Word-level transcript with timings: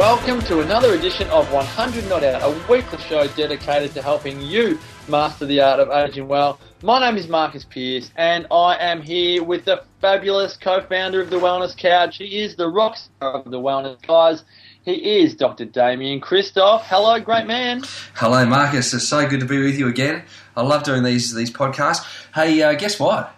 Welcome 0.00 0.40
to 0.46 0.60
another 0.60 0.94
edition 0.94 1.28
of 1.28 1.52
100 1.52 2.08
Not 2.08 2.24
Out, 2.24 2.40
a 2.42 2.72
weekly 2.72 2.96
show 3.00 3.26
dedicated 3.26 3.92
to 3.92 4.00
helping 4.00 4.40
you 4.40 4.78
master 5.08 5.44
the 5.44 5.60
art 5.60 5.78
of 5.78 5.90
aging 5.90 6.26
well. 6.26 6.58
My 6.82 7.00
name 7.00 7.18
is 7.18 7.28
Marcus 7.28 7.66
Pierce, 7.66 8.10
and 8.16 8.46
I 8.50 8.76
am 8.76 9.02
here 9.02 9.44
with 9.44 9.66
the 9.66 9.84
fabulous 10.00 10.56
co-founder 10.56 11.20
of 11.20 11.28
the 11.28 11.36
Wellness 11.36 11.76
Couch. 11.76 12.16
He 12.16 12.40
is 12.40 12.56
the 12.56 12.66
rock 12.66 12.96
star 12.96 13.34
of 13.34 13.50
the 13.50 13.60
Wellness 13.60 14.00
Guys. 14.00 14.42
He 14.86 15.20
is 15.20 15.34
Dr. 15.34 15.66
Damian 15.66 16.22
Kristof. 16.22 16.80
Hello, 16.84 17.20
great 17.20 17.46
man. 17.46 17.82
Hello, 18.14 18.46
Marcus. 18.46 18.94
It's 18.94 19.06
so 19.06 19.28
good 19.28 19.40
to 19.40 19.46
be 19.46 19.62
with 19.62 19.78
you 19.78 19.86
again. 19.86 20.22
I 20.56 20.62
love 20.62 20.82
doing 20.82 21.02
these 21.02 21.34
these 21.34 21.50
podcasts. 21.50 22.06
Hey, 22.34 22.62
uh, 22.62 22.72
guess 22.72 22.98
what? 22.98 23.34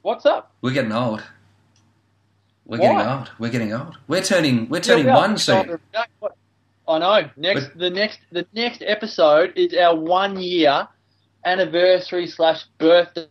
What's 0.00 0.24
up? 0.24 0.54
We're 0.62 0.72
getting 0.72 0.92
old. 0.92 1.22
We're 2.72 2.78
Why? 2.78 3.02
getting 3.02 3.12
old. 3.12 3.30
We're 3.38 3.50
getting 3.50 3.72
old. 3.74 3.98
We're 4.08 4.22
turning. 4.22 4.66
We're 4.70 4.80
turning 4.80 5.04
Yeah, 5.04 5.16
we 5.16 5.20
one 5.20 5.36
soon. 5.36 5.78
I 6.88 6.98
know. 6.98 7.30
Next, 7.36 7.76
the 7.76 7.90
next, 7.90 8.20
the 8.30 8.46
next 8.54 8.82
episode 8.86 9.52
is 9.56 9.74
our 9.74 9.94
one 9.94 10.40
year 10.40 10.88
anniversary 11.44 12.26
slash 12.26 12.64
birthday 12.78 13.28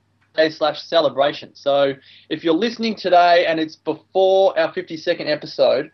slash 0.51 0.83
celebration. 0.83 1.55
So 1.55 1.95
if 2.29 2.43
you're 2.43 2.53
listening 2.53 2.93
today 2.93 3.47
and 3.47 3.59
it's 3.59 3.77
before 3.77 4.57
our 4.59 4.71
52nd 4.71 5.27
episode, 5.27 5.89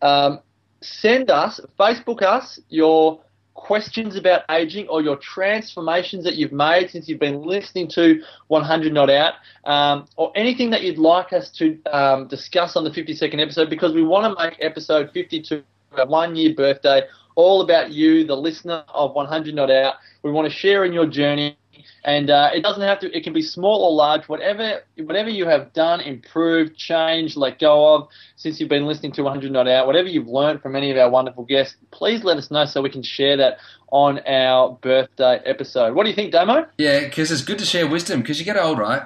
um, 0.00 0.38
send 0.80 1.32
us, 1.32 1.58
Facebook 1.80 2.22
us 2.22 2.60
your 2.68 3.23
questions 3.54 4.16
about 4.16 4.42
aging 4.50 4.86
or 4.88 5.00
your 5.00 5.16
transformations 5.16 6.24
that 6.24 6.34
you've 6.34 6.52
made 6.52 6.90
since 6.90 7.08
you've 7.08 7.20
been 7.20 7.42
listening 7.42 7.88
to 7.88 8.20
100 8.48 8.92
Not 8.92 9.10
Out, 9.10 9.34
um, 9.64 10.06
or 10.16 10.32
anything 10.34 10.70
that 10.70 10.82
you'd 10.82 10.98
like 10.98 11.32
us 11.32 11.50
to 11.52 11.80
um, 11.92 12.28
discuss 12.28 12.76
on 12.76 12.84
the 12.84 12.90
52nd 12.90 13.40
episode 13.40 13.70
because 13.70 13.94
we 13.94 14.02
want 14.02 14.24
to 14.36 14.44
make 14.44 14.56
episode 14.60 15.10
52 15.12 15.62
our 15.96 16.06
one 16.06 16.34
year 16.34 16.54
birthday 16.54 17.02
all 17.36 17.62
about 17.62 17.90
you, 17.90 18.24
the 18.24 18.36
listener 18.36 18.84
of 18.88 19.14
100 19.14 19.54
Not 19.54 19.70
Out. 19.70 19.94
We 20.22 20.30
want 20.30 20.50
to 20.50 20.56
share 20.56 20.84
in 20.84 20.92
your 20.92 21.06
journey. 21.06 21.56
And 22.04 22.28
uh, 22.28 22.50
it 22.52 22.62
doesn't 22.62 22.82
have 22.82 23.00
to. 23.00 23.16
It 23.16 23.24
can 23.24 23.32
be 23.32 23.40
small 23.40 23.82
or 23.82 23.92
large. 23.92 24.28
Whatever, 24.28 24.82
whatever 24.98 25.30
you 25.30 25.46
have 25.46 25.72
done, 25.72 26.00
improved, 26.02 26.76
changed, 26.76 27.34
let 27.36 27.58
go 27.58 27.94
of 27.94 28.08
since 28.36 28.60
you've 28.60 28.68
been 28.68 28.84
listening 28.84 29.12
to 29.12 29.22
100 29.22 29.50
Not 29.50 29.66
Out. 29.66 29.86
Whatever 29.86 30.08
you've 30.08 30.28
learned 30.28 30.60
from 30.60 30.76
any 30.76 30.90
of 30.90 30.98
our 30.98 31.08
wonderful 31.08 31.44
guests, 31.44 31.76
please 31.92 32.22
let 32.22 32.36
us 32.36 32.50
know 32.50 32.66
so 32.66 32.82
we 32.82 32.90
can 32.90 33.02
share 33.02 33.38
that 33.38 33.56
on 33.90 34.18
our 34.26 34.72
birthday 34.82 35.40
episode. 35.46 35.94
What 35.94 36.02
do 36.04 36.10
you 36.10 36.14
think, 36.14 36.32
Damo? 36.32 36.66
Yeah, 36.76 37.00
because 37.00 37.30
it's 37.30 37.42
good 37.42 37.58
to 37.60 37.64
share 37.64 37.88
wisdom. 37.88 38.20
Because 38.20 38.38
you 38.38 38.44
get 38.44 38.58
old, 38.58 38.78
right? 38.78 39.02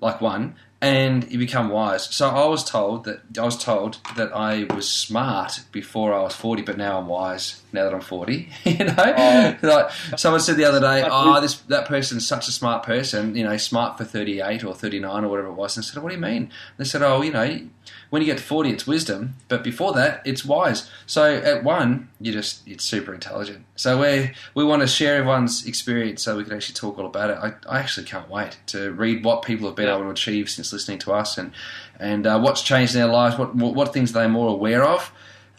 Like 0.00 0.20
one, 0.20 0.56
and 0.82 1.30
you 1.30 1.38
become 1.38 1.68
wise. 1.68 2.04
So 2.14 2.28
I 2.28 2.46
was 2.46 2.64
told 2.64 3.04
that 3.04 3.20
I 3.38 3.44
was 3.44 3.62
told 3.62 3.98
that 4.16 4.34
I 4.34 4.64
was 4.74 4.88
smart 4.88 5.60
before 5.72 6.14
I 6.14 6.22
was 6.22 6.34
forty, 6.34 6.62
but 6.62 6.78
now 6.78 6.98
I'm 6.98 7.06
wise. 7.06 7.62
Now 7.72 7.84
that 7.84 7.94
I'm 7.94 8.00
forty, 8.00 8.48
you 8.64 8.84
know. 8.84 8.94
Oh. 8.96 9.56
like 9.62 9.90
someone 10.16 10.40
said 10.40 10.56
the 10.56 10.64
other 10.64 10.80
day, 10.80 11.06
"Oh, 11.08 11.40
this 11.40 11.56
that 11.62 11.86
person's 11.86 12.26
such 12.26 12.48
a 12.48 12.52
smart 12.52 12.82
person. 12.82 13.36
You 13.36 13.44
know, 13.44 13.56
smart 13.58 13.98
for 13.98 14.04
thirty 14.04 14.40
eight 14.40 14.64
or 14.64 14.74
thirty 14.74 15.00
nine 15.00 15.24
or 15.24 15.28
whatever 15.28 15.48
it 15.48 15.54
was." 15.54 15.76
And 15.76 15.84
I 15.84 15.86
said, 15.86 16.02
"What 16.02 16.10
do 16.10 16.14
you 16.14 16.20
mean?" 16.20 16.50
They 16.78 16.84
said, 16.84 17.02
"Oh, 17.02 17.22
you 17.22 17.32
know." 17.32 17.60
When 18.10 18.20
you 18.22 18.26
get 18.26 18.38
to 18.38 18.44
forty, 18.44 18.70
it's 18.70 18.86
wisdom, 18.88 19.34
but 19.48 19.62
before 19.62 19.92
that, 19.92 20.20
it's 20.24 20.44
wise. 20.44 20.90
So 21.06 21.32
at 21.36 21.62
one, 21.62 22.08
you 22.20 22.32
just 22.32 22.66
it's 22.66 22.84
super 22.84 23.14
intelligent. 23.14 23.64
So 23.76 24.00
we 24.00 24.32
we 24.54 24.64
want 24.64 24.82
to 24.82 24.88
share 24.88 25.16
everyone's 25.18 25.64
experience, 25.64 26.22
so 26.24 26.36
we 26.36 26.42
can 26.44 26.52
actually 26.52 26.74
talk 26.74 26.98
all 26.98 27.06
about 27.06 27.30
it. 27.30 27.38
I, 27.40 27.76
I 27.76 27.78
actually 27.78 28.06
can't 28.06 28.28
wait 28.28 28.58
to 28.66 28.90
read 28.92 29.24
what 29.24 29.42
people 29.42 29.66
have 29.68 29.76
been 29.76 29.86
Yeah. 29.86 29.94
able 29.94 30.04
to 30.06 30.10
achieve 30.10 30.50
since 30.50 30.72
listening 30.72 30.98
to 31.00 31.12
us, 31.12 31.38
and 31.38 31.52
and 32.00 32.26
uh, 32.26 32.38
what's 32.40 32.62
changed 32.62 32.94
in 32.96 33.00
their 33.00 33.10
lives. 33.12 33.38
What 33.38 33.54
what, 33.54 33.74
what 33.74 33.92
things 33.92 34.10
are 34.14 34.22
they 34.22 34.28
more 34.28 34.48
aware 34.50 34.84
of? 34.84 35.12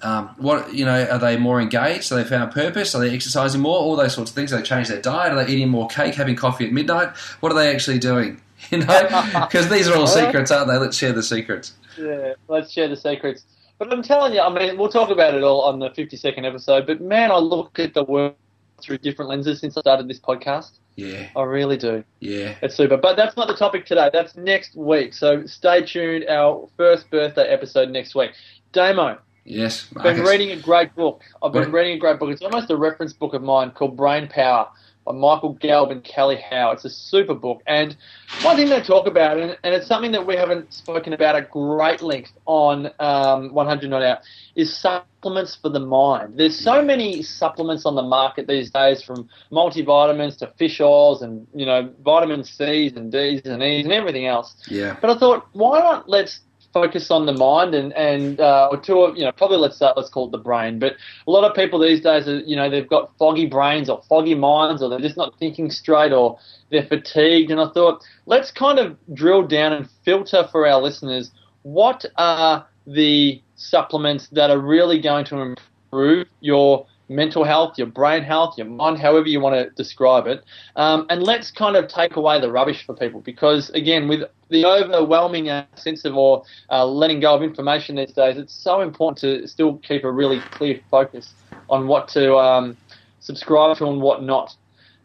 Um, 0.03 0.29
what 0.37 0.73
you 0.73 0.83
know, 0.83 1.05
are 1.05 1.19
they 1.19 1.37
more 1.37 1.61
engaged? 1.61 2.11
Are 2.11 2.15
they 2.15 2.23
found 2.25 2.51
purpose? 2.51 2.93
Are 2.95 2.99
they 2.99 3.13
exercising 3.13 3.61
more? 3.61 3.77
All 3.77 3.95
those 3.95 4.13
sorts 4.15 4.31
of 4.31 4.35
things. 4.35 4.51
Are 4.51 4.57
they 4.57 4.63
change 4.63 4.87
their 4.89 5.01
diet? 5.01 5.31
Are 5.31 5.45
they 5.45 5.53
eating 5.53 5.69
more 5.69 5.87
cake, 5.87 6.15
having 6.15 6.35
coffee 6.35 6.65
at 6.65 6.73
midnight? 6.73 7.15
What 7.39 7.51
are 7.51 7.55
they 7.55 7.73
actually 7.73 7.99
doing? 7.99 8.41
You 8.71 8.79
know, 8.79 9.23
because 9.49 9.69
these 9.69 9.87
are 9.87 9.95
all 9.97 10.07
secrets, 10.07 10.51
aren't 10.51 10.67
they? 10.69 10.77
Let's 10.77 10.95
share 10.97 11.11
the 11.13 11.23
secrets. 11.23 11.73
Yeah, 11.97 12.33
let's 12.47 12.71
share 12.71 12.87
the 12.87 12.95
secrets. 12.95 13.43
But 13.79 13.91
I'm 13.91 14.03
telling 14.03 14.33
you, 14.33 14.41
I 14.41 14.53
mean, 14.53 14.77
we'll 14.77 14.89
talk 14.89 15.09
about 15.09 15.33
it 15.33 15.43
all 15.43 15.61
on 15.61 15.79
the 15.79 15.89
52nd 15.89 16.45
episode. 16.45 16.85
But 16.85 17.01
man, 17.01 17.31
I 17.31 17.37
look 17.37 17.79
at 17.79 17.93
the 17.93 18.03
world 18.03 18.35
through 18.81 18.99
different 18.99 19.29
lenses 19.29 19.59
since 19.59 19.75
I 19.77 19.81
started 19.81 20.07
this 20.07 20.19
podcast. 20.19 20.71
Yeah, 20.95 21.29
I 21.35 21.43
really 21.43 21.77
do. 21.77 22.03
yeah. 22.19 22.55
It's 22.61 22.75
super. 22.75 22.97
But 22.97 23.15
that's 23.15 23.35
not 23.37 23.47
the 23.47 23.55
topic 23.55 23.85
today. 23.85 24.09
That's 24.13 24.35
next 24.35 24.75
week. 24.75 25.13
So 25.13 25.45
stay 25.47 25.81
tuned. 25.83 26.25
Our 26.29 26.67
first 26.77 27.09
birthday 27.09 27.47
episode 27.47 27.89
next 27.89 28.13
week. 28.15 28.31
Damo, 28.73 29.17
Yes, 29.43 29.87
I've 29.97 30.03
been 30.03 30.21
reading 30.23 30.51
a 30.51 30.55
great 30.61 30.93
book. 30.95 31.23
I've 31.41 31.51
been 31.51 31.63
What- 31.63 31.73
reading 31.73 31.93
a 31.95 31.99
great 31.99 32.19
book. 32.19 32.29
It's 32.29 32.43
almost 32.43 32.69
a 32.69 32.75
reference 32.77 33.11
book 33.13 33.33
of 33.33 33.41
mine 33.41 33.71
called 33.71 33.97
Brain 33.97 34.27
Power 34.27 34.67
by 35.05 35.13
Michael 35.13 35.55
Gelb 35.55 35.91
and 35.91 36.03
Kelly 36.03 36.37
Howell. 36.49 36.73
It's 36.73 36.85
a 36.85 36.89
super 36.89 37.33
book. 37.33 37.61
And 37.67 37.95
one 38.43 38.55
thing 38.55 38.69
they 38.69 38.81
talk 38.81 39.07
about, 39.07 39.37
and, 39.37 39.57
and 39.63 39.73
it's 39.73 39.87
something 39.87 40.11
that 40.11 40.25
we 40.25 40.35
haven't 40.35 40.73
spoken 40.73 41.13
about 41.13 41.35
at 41.35 41.49
great 41.51 42.01
length 42.01 42.31
on 42.45 42.91
um, 42.99 43.53
100 43.53 43.89
Not 43.89 44.03
Out, 44.03 44.19
is 44.55 44.75
supplements 44.77 45.57
for 45.61 45.69
the 45.69 45.79
mind. 45.79 46.33
There's 46.37 46.57
so 46.57 46.81
many 46.81 47.23
supplements 47.23 47.85
on 47.85 47.95
the 47.95 48.01
market 48.01 48.47
these 48.47 48.69
days, 48.69 49.03
from 49.03 49.29
multivitamins 49.51 50.37
to 50.39 50.53
fish 50.57 50.79
oils 50.81 51.21
and 51.21 51.47
you 51.53 51.65
know 51.65 51.91
vitamin 52.03 52.43
C's 52.43 52.93
and 52.93 53.11
D's 53.11 53.41
and 53.45 53.63
E's 53.63 53.85
and 53.85 53.93
everything 53.93 54.27
else. 54.27 54.55
Yeah, 54.67 54.97
But 54.99 55.09
I 55.11 55.19
thought, 55.19 55.47
why 55.53 55.79
not 55.79 56.09
let's 56.09 56.41
focus 56.73 57.11
on 57.11 57.25
the 57.25 57.33
mind 57.33 57.75
and 57.75 57.93
and 57.93 58.39
uh, 58.39 58.69
or 58.71 58.77
two 58.77 59.01
of 59.01 59.17
you 59.17 59.23
know 59.23 59.31
probably 59.31 59.57
let's 59.57 59.75
start 59.75 59.97
let's 59.97 60.09
call 60.09 60.27
it 60.27 60.31
the 60.31 60.37
brain. 60.37 60.79
But 60.79 60.93
a 61.27 61.31
lot 61.31 61.43
of 61.49 61.55
people 61.55 61.79
these 61.79 62.01
days 62.01 62.27
are 62.27 62.39
you 62.39 62.55
know 62.55 62.69
they've 62.69 62.87
got 62.87 63.11
foggy 63.17 63.45
brains 63.45 63.89
or 63.89 64.01
foggy 64.07 64.35
minds 64.35 64.81
or 64.81 64.89
they're 64.89 64.99
just 64.99 65.17
not 65.17 65.37
thinking 65.39 65.69
straight 65.71 66.11
or 66.11 66.37
they're 66.69 66.85
fatigued. 66.85 67.51
And 67.51 67.59
I 67.59 67.69
thought 67.69 68.03
let's 68.25 68.51
kind 68.51 68.79
of 68.79 68.97
drill 69.13 69.45
down 69.47 69.73
and 69.73 69.89
filter 70.03 70.47
for 70.51 70.67
our 70.67 70.81
listeners 70.81 71.31
what 71.63 72.05
are 72.17 72.65
the 72.87 73.41
supplements 73.55 74.27
that 74.29 74.49
are 74.49 74.57
really 74.57 74.99
going 74.99 75.25
to 75.25 75.55
improve 75.91 76.27
your 76.39 76.87
mental 77.11 77.43
health, 77.43 77.77
your 77.77 77.87
brain 77.87 78.23
health, 78.23 78.57
your 78.57 78.67
mind, 78.67 78.97
however 78.97 79.27
you 79.27 79.39
want 79.39 79.55
to 79.55 79.69
describe 79.71 80.27
it. 80.27 80.43
Um, 80.75 81.05
and 81.09 81.21
let's 81.21 81.51
kind 81.51 81.75
of 81.75 81.87
take 81.87 82.15
away 82.15 82.39
the 82.39 82.51
rubbish 82.51 82.85
for 82.85 82.95
people 82.95 83.19
because, 83.21 83.69
again, 83.71 84.07
with 84.07 84.21
the 84.49 84.65
overwhelming 84.65 85.49
uh, 85.49 85.65
sense 85.75 86.05
of 86.05 86.15
or 86.15 86.43
uh, 86.69 86.85
letting 86.85 87.19
go 87.19 87.35
of 87.35 87.43
information 87.43 87.95
these 87.95 88.13
days, 88.13 88.37
it's 88.37 88.53
so 88.53 88.81
important 88.81 89.17
to 89.19 89.47
still 89.47 89.77
keep 89.79 90.03
a 90.03 90.11
really 90.11 90.39
clear 90.51 90.79
focus 90.89 91.33
on 91.69 91.87
what 91.87 92.07
to 92.09 92.35
um, 92.37 92.77
subscribe 93.19 93.77
to 93.77 93.87
and 93.87 94.01
what 94.01 94.23
not. 94.23 94.55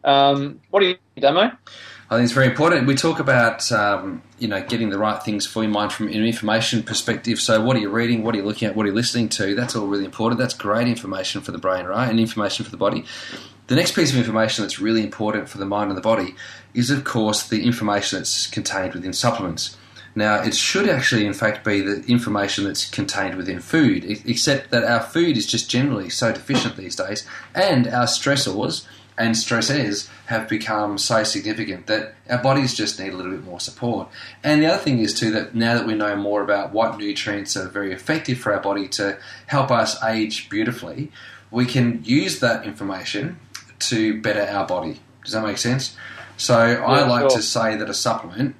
Um, 0.03 0.61
what 0.69 0.81
do 0.81 0.87
you 0.87 0.97
Damo? 1.19 1.51
I 2.09 2.15
think 2.15 2.23
it's 2.23 2.33
very 2.33 2.47
important. 2.47 2.87
We 2.87 2.95
talk 2.95 3.19
about 3.19 3.69
um, 3.71 4.21
you 4.39 4.47
know 4.47 4.63
getting 4.63 4.89
the 4.89 4.97
right 4.97 5.21
things 5.21 5.45
for 5.45 5.63
your 5.63 5.71
mind 5.71 5.91
from 5.91 6.07
an 6.07 6.25
information 6.25 6.83
perspective. 6.83 7.39
So, 7.39 7.61
what 7.61 7.75
are 7.75 7.79
you 7.79 7.89
reading? 7.89 8.23
What 8.23 8.33
are 8.33 8.37
you 8.37 8.45
looking 8.45 8.67
at? 8.67 8.75
What 8.75 8.85
are 8.85 8.89
you 8.89 8.95
listening 8.95 9.27
to? 9.29 9.55
That's 9.55 9.75
all 9.75 9.87
really 9.87 10.05
important. 10.05 10.39
That's 10.39 10.53
great 10.53 10.87
information 10.87 11.41
for 11.41 11.51
the 11.51 11.57
brain, 11.57 11.85
right? 11.85 12.09
And 12.09 12.19
information 12.19 12.63
for 12.63 12.71
the 12.71 12.77
body. 12.77 13.03
The 13.67 13.75
next 13.75 13.95
piece 13.95 14.11
of 14.13 14.17
information 14.17 14.63
that's 14.63 14.79
really 14.79 15.03
important 15.03 15.49
for 15.49 15.57
the 15.57 15.65
mind 15.65 15.89
and 15.89 15.97
the 15.97 16.01
body 16.01 16.35
is, 16.73 16.89
of 16.89 17.03
course, 17.03 17.45
the 17.45 17.65
information 17.65 18.19
that's 18.19 18.47
contained 18.47 18.93
within 18.93 19.11
supplements. 19.11 19.75
Now, 20.15 20.41
it 20.41 20.55
should 20.55 20.87
actually, 20.87 21.25
in 21.25 21.33
fact, 21.33 21.65
be 21.65 21.81
the 21.81 22.03
information 22.07 22.63
that's 22.63 22.89
contained 22.89 23.35
within 23.35 23.59
food, 23.59 24.03
except 24.25 24.71
that 24.71 24.85
our 24.85 25.01
food 25.01 25.37
is 25.37 25.45
just 25.45 25.69
generally 25.69 26.09
so 26.09 26.31
deficient 26.31 26.77
these 26.77 26.95
days, 26.95 27.27
and 27.53 27.87
our 27.87 28.05
stressors 28.05 28.87
and 29.17 29.33
stressors 29.35 30.09
have 30.27 30.47
become 30.47 30.97
so 30.97 31.23
significant 31.23 31.87
that 31.87 32.13
our 32.29 32.37
bodies 32.37 32.73
just 32.73 32.99
need 32.99 33.13
a 33.13 33.15
little 33.15 33.31
bit 33.31 33.43
more 33.43 33.59
support. 33.59 34.09
And 34.43 34.61
the 34.61 34.67
other 34.67 34.81
thing 34.81 34.99
is, 34.99 35.13
too, 35.13 35.31
that 35.31 35.55
now 35.55 35.75
that 35.75 35.87
we 35.87 35.95
know 35.95 36.15
more 36.15 36.41
about 36.41 36.71
what 36.71 36.97
nutrients 36.97 37.57
are 37.57 37.67
very 37.67 37.91
effective 37.91 38.37
for 38.37 38.53
our 38.53 38.61
body 38.61 38.87
to 38.89 39.17
help 39.47 39.71
us 39.71 40.01
age 40.03 40.49
beautifully, 40.49 41.11
we 41.49 41.65
can 41.65 42.03
use 42.03 42.39
that 42.39 42.65
information 42.65 43.39
to 43.79 44.21
better 44.21 44.41
our 44.41 44.67
body. 44.67 44.99
Does 45.23 45.33
that 45.33 45.43
make 45.43 45.57
sense? 45.57 45.95
So 46.37 46.55
I 46.55 47.07
like 47.07 47.29
sure. 47.31 47.39
to 47.39 47.41
say 47.41 47.75
that 47.75 47.89
a 47.89 47.93
supplement 47.93 48.55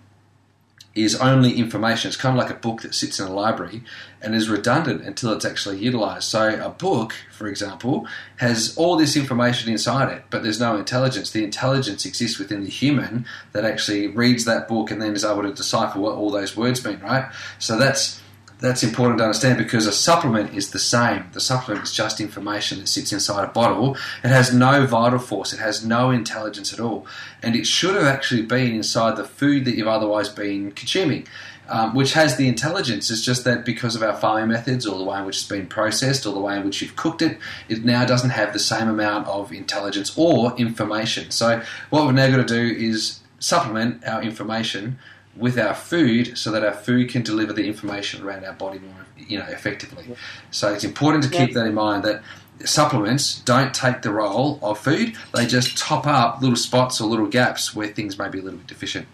is 0.98 1.16
only 1.16 1.54
information. 1.54 2.10
It's 2.10 2.18
kind 2.18 2.38
of 2.38 2.44
like 2.44 2.52
a 2.52 2.60
book 2.60 2.82
that 2.82 2.96
sits 2.96 3.20
in 3.20 3.28
a 3.28 3.34
library 3.34 3.84
and 4.22 4.34
is 4.34 4.50
redundant 4.50 5.04
until 5.04 5.32
it's 5.34 5.46
actually 5.46 5.78
utilized. 5.78 6.24
So, 6.24 6.60
a 6.60 6.70
book, 6.70 7.14
for 7.32 7.48
example, 7.48 8.08
has 8.38 8.76
all 8.78 8.98
this 8.98 9.16
information 9.16 9.72
inside 9.72 10.12
it, 10.12 10.24
but 10.30 10.44
there's 10.44 10.60
no 10.60 10.76
intelligence. 10.76 11.32
The 11.32 11.44
intelligence 11.44 12.06
exists 12.06 12.40
within 12.40 12.64
the 12.64 12.70
human 12.70 13.26
that 13.52 13.64
actually 13.64 14.08
reads 14.08 14.46
that 14.46 14.68
book 14.68 14.90
and 14.90 15.02
then 15.02 15.14
is 15.14 15.24
able 15.24 15.44
to 15.44 15.54
decipher 15.54 16.00
what 16.00 16.16
all 16.16 16.32
those 16.32 16.58
words 16.58 16.84
mean, 16.84 17.00
right? 17.00 17.32
So, 17.60 17.78
that's 17.78 18.22
that's 18.59 18.83
important 18.83 19.19
to 19.19 19.25
understand 19.25 19.57
because 19.57 19.86
a 19.86 19.92
supplement 19.92 20.54
is 20.54 20.71
the 20.71 20.80
same. 20.80 21.25
The 21.33 21.39
supplement 21.39 21.86
is 21.86 21.94
just 21.94 22.19
information 22.19 22.80
that 22.80 22.88
sits 22.88 23.13
inside 23.13 23.44
a 23.44 23.51
bottle. 23.51 23.95
It 24.24 24.30
has 24.30 24.54
no 24.54 24.86
vital 24.86 25.19
force, 25.19 25.54
it 25.54 25.59
has 25.59 25.86
no 25.86 26.09
intelligence 26.09 26.74
at 26.74 26.80
all. 26.80 27.06
And 27.44 27.56
it 27.56 27.68
should 27.68 27.95
have 27.95 28.06
actually 28.06 28.42
been 28.44 28.74
inside 28.74 29.15
the 29.15 29.24
food 29.24 29.65
that 29.65 29.75
you've 29.75 29.88
otherwise 29.88 30.30
been 30.30 30.71
consuming. 30.71 31.27
Um, 31.69 31.94
which 31.94 32.13
has 32.13 32.38
the 32.38 32.48
intelligence. 32.48 33.12
It's 33.12 33.25
just 33.25 33.44
that 33.44 33.65
because 33.65 33.94
of 33.94 34.01
our 34.01 34.15
farming 34.15 34.48
methods, 34.48 34.86
or 34.88 34.98
the 34.98 35.04
way 35.04 35.19
in 35.19 35.25
which 35.25 35.39
it's 35.39 35.50
been 35.50 35.68
processed, 35.68 36.25
or 36.25 36.33
the 36.33 36.39
way 36.39 36.56
in 36.56 36.63
which 36.63 36.81
you've 36.81 36.95
cooked 36.95 37.21
it, 37.21 37.39
it 37.68 37.83
now 37.83 38.06
doesn't 38.06 38.30
have 38.30 38.54
the 38.54 38.59
same 38.59 38.88
amount 38.88 39.27
of 39.27 39.51
intelligence 39.51 40.18
or 40.18 40.56
information. 40.56 41.30
So, 41.30 41.62
what 41.89 42.06
we've 42.06 42.15
now 42.15 42.30
got 42.30 42.38
to 42.38 42.45
do 42.45 42.74
is 42.74 43.19
supplement 43.39 44.07
our 44.07 44.21
information 44.24 44.98
with 45.38 45.57
our 45.60 45.74
food 45.74 46.38
so 46.38 46.51
that 46.51 46.63
our 46.63 46.74
food 46.74 47.10
can 47.10 47.22
deliver 47.22 47.54
the 47.54 47.68
information 47.68 48.24
around 48.24 48.45
our 48.45 48.54
body 48.54 48.80
more 48.80 49.06
you 49.18 49.38
know 49.38 49.45
effectively. 49.45 50.06
So 50.51 50.74
it's 50.74 50.84
important 50.84 51.24
to 51.25 51.30
keep 51.30 51.54
that 51.54 51.66
in 51.66 51.74
mind 51.74 52.04
that 52.04 52.24
supplements 52.66 53.39
don't 53.42 53.74
take 53.74 54.01
the 54.01 54.12
role 54.12 54.60
of 54.62 54.80
food. 54.80 55.16
They 55.34 55.45
just 55.45 55.78
top 55.78 56.07
up 56.07 56.42
little 56.42 56.56
spots 56.56 57.00
or 57.00 57.07
little 57.07 57.28
gaps 57.28 57.75
where 57.75 57.88
things 57.88 58.18
may 58.18 58.30
be 58.30 58.39
a 58.39 58.42
little 58.42 58.60
bit 58.60 58.68
deficient. 58.68 59.07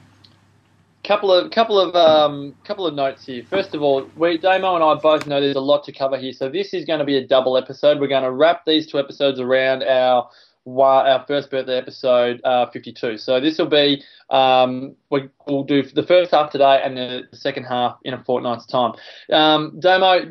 Couple 1.04 1.34
of 1.34 1.52
couple 1.52 1.78
of 1.78 1.94
um, 1.96 2.56
couple 2.64 2.88
of 2.88 2.94
notes 2.94 3.26
here. 3.26 3.44
First 3.50 3.76
of 3.76 3.82
all, 3.82 4.10
we 4.16 4.38
Damo 4.38 4.76
and 4.76 4.84
I 4.84 4.94
both 4.96 5.28
know 5.28 5.42
there's 5.42 5.58
a 5.58 5.62
lot 5.62 5.84
to 5.86 5.92
cover 5.92 6.18
here, 6.18 6.32
so 6.32 6.48
this 6.48 6.74
is 6.74 6.86
going 6.86 7.00
to 7.00 7.06
be 7.06 7.18
a 7.18 7.28
double 7.28 7.58
episode. 7.58 8.00
We're 8.00 8.08
going 8.08 8.24
to 8.24 8.32
wrap 8.32 8.64
these 8.66 8.88
two 8.88 9.00
episodes 9.00 9.38
around 9.38 9.84
our 9.84 10.30
our 10.66 11.26
first 11.28 11.52
birthday 11.52 11.78
episode, 11.78 12.42
uh, 12.44 12.70
52. 12.70 13.18
So 13.18 13.40
this 13.40 13.58
will 13.58 13.68
be, 13.68 14.04
um, 14.30 14.96
we, 15.10 15.30
will 15.48 15.64
do 15.64 15.84
the 15.84 16.04
first 16.04 16.32
half 16.32 16.52
today 16.52 16.82
and 16.84 16.98
the 16.98 17.24
second 17.34 17.66
half 17.66 17.98
in 18.04 18.14
a 18.14 18.24
fortnight's 18.24 18.66
time. 18.66 18.94
Um, 19.32 19.80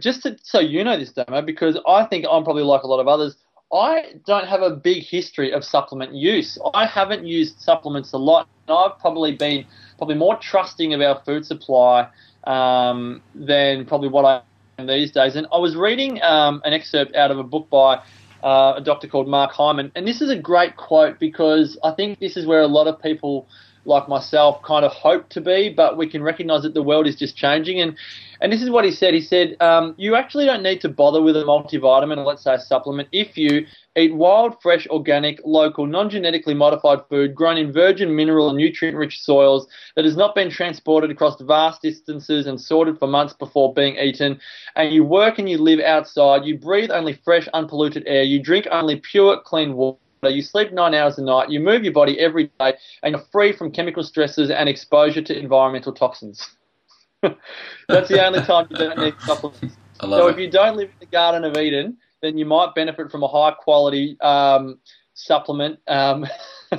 just 0.01 0.23
to, 0.23 0.37
so 0.43 0.61
you 0.61 0.85
know 0.85 0.99
this, 0.99 1.13
Damo, 1.13 1.43
because 1.43 1.79
I 1.87 2.05
think 2.05 2.25
I'm 2.31 2.45
probably 2.45 2.63
like 2.63 2.83
a 2.83 2.87
lot 2.87 3.01
of 3.01 3.09
others, 3.09 3.37
I 3.73 4.15
don't 4.27 4.47
have 4.47 4.61
a 4.61 4.71
big 4.71 5.03
history 5.03 5.53
of 5.53 5.65
supplement 5.65 6.15
use. 6.15 6.59
I 6.75 6.85
haven't 6.87 7.27
used 7.27 7.61
supplements 7.61 8.13
a 8.13 8.19
lot. 8.19 8.47
I've 8.69 8.99
probably 8.99 9.35
been 9.35 9.65
probably 9.97 10.15
more 10.15 10.37
trusting 10.37 10.93
of 10.93 11.01
our 11.01 11.23
food 11.25 11.47
supply 11.47 12.09
um, 12.45 13.23
than 13.35 13.87
probably 13.87 14.09
what 14.09 14.25
I 14.25 14.43
am 14.79 14.87
these 14.87 15.11
days. 15.11 15.37
And 15.37 15.47
I 15.53 15.59
was 15.59 15.75
reading 15.75 16.23
um, 16.23 16.61
an 16.65 16.75
excerpt 16.75 17.15
out 17.17 17.31
of 17.31 17.39
a 17.39 17.45
book 17.45 17.71
by 17.71 18.03
uh, 18.43 18.75
a 18.77 18.81
doctor 18.81 19.09
called 19.09 19.29
Mark 19.29 19.53
Hyman. 19.53 19.93
And 19.95 20.07
this 20.07 20.21
is 20.21 20.31
a 20.31 20.37
great 20.37 20.77
quote 20.77 21.19
because 21.19 21.79
I 21.83 21.93
think 21.93 22.19
this 22.19 22.37
is 22.37 22.47
where 22.47 22.61
a 22.61 22.67
lot 22.67 22.87
of 22.87 23.01
people 23.01 23.49
like 23.85 24.09
myself 24.09 24.63
kind 24.63 24.85
of 24.85 24.93
hope 24.93 25.29
to 25.31 25.41
be, 25.41 25.73
but 25.75 25.97
we 25.97 26.09
can 26.09 26.23
recognize 26.23 26.63
that 26.63 26.75
the 26.75 26.83
world 26.83 27.07
is 27.07 27.17
just 27.17 27.37
changing. 27.37 27.81
And 27.81 27.97
and 28.41 28.53
this 28.53 28.61
is 28.61 28.71
what 28.71 28.85
he 28.85 28.91
said. 28.91 29.15
He 29.15 29.21
said, 29.21 29.57
um, 29.61 29.95
you 29.99 30.17
actually 30.17 30.47
don't 30.47 30.65
need 30.65 30.81
to 30.81 30.89
bother 30.89 31.23
with 31.23 31.37
a 31.37 31.45
multivitamin 31.45 32.19
or 32.19 32.25
let's 32.25 32.43
say 32.43 32.55
a 32.55 32.59
supplement 32.59 33.09
if 33.13 33.37
you 33.37 33.67
eat 33.97 34.13
wild, 34.13 34.61
fresh, 34.61 34.85
organic, 34.89 35.39
local, 35.45 35.87
non-genetically 35.87 36.55
modified 36.55 36.99
food 37.09 37.37
grown 37.37 37.57
in 37.57 37.73
virgin 37.73 38.17
mineral 38.17 38.49
and 38.49 38.59
nutrient-rich 38.59 39.21
soils 39.21 39.69
that 39.95 40.05
has 40.05 40.17
not 40.17 40.35
been 40.35 40.51
transported 40.51 41.09
across 41.09 41.41
vast 41.43 41.83
distances 41.83 42.49
and 42.49 42.61
sorted 42.61 42.99
for 42.99 43.07
months 43.07 43.35
before 43.35 43.73
being 43.75 43.95
eaten. 43.97 44.41
And 44.75 44.93
you 44.93 45.05
work 45.05 45.39
and 45.39 45.49
you 45.49 45.59
live 45.59 45.79
outside. 45.79 46.45
You 46.45 46.59
breathe 46.59 46.91
only 46.91 47.13
fresh, 47.25 47.47
unpolluted 47.55 48.03
air. 48.07 48.25
You 48.25 48.43
drink 48.43 48.67
only 48.73 48.97
pure, 48.97 49.41
clean 49.41 49.75
water 49.75 49.99
you 50.29 50.43
sleep 50.43 50.73
nine 50.73 50.95
hours 50.95 51.19
a 51.19 51.23
night, 51.23 51.51
you 51.51 51.61
move 51.61 51.83
your 51.85 51.93
body 51.93 52.19
every 52.21 52.51
day, 52.61 52.75
and 53.03 53.13
you're 53.13 53.25
free 53.33 53.53
from 53.53 53.73
chemical 53.73 54.03
stresses 54.03 54.51
and 54.51 54.69
exposure 54.69 55.23
to 55.23 55.39
environmental 55.39 55.93
toxins. 55.93 56.57
That's 57.23 58.09
the 58.09 58.25
only 58.25 58.41
time 58.43 58.67
you 58.71 58.77
don't 58.77 58.99
need 58.99 59.15
supplements. 59.21 59.77
so 60.01 60.29
it. 60.29 60.33
if 60.33 60.39
you 60.39 60.51
don't 60.51 60.77
live 60.77 60.89
in 60.91 60.97
the 61.01 61.07
Garden 61.07 61.45
of 61.45 61.57
Eden, 61.57 61.97
then 62.21 62.39
you 62.39 62.45
might 62.45 62.75
benefit 62.75 63.11
from 63.11 63.23
a 63.23 63.29
high 63.29 63.53
quality 63.53 64.17
um, 64.21 64.79
supplement. 65.15 65.79
Um, 65.89 66.27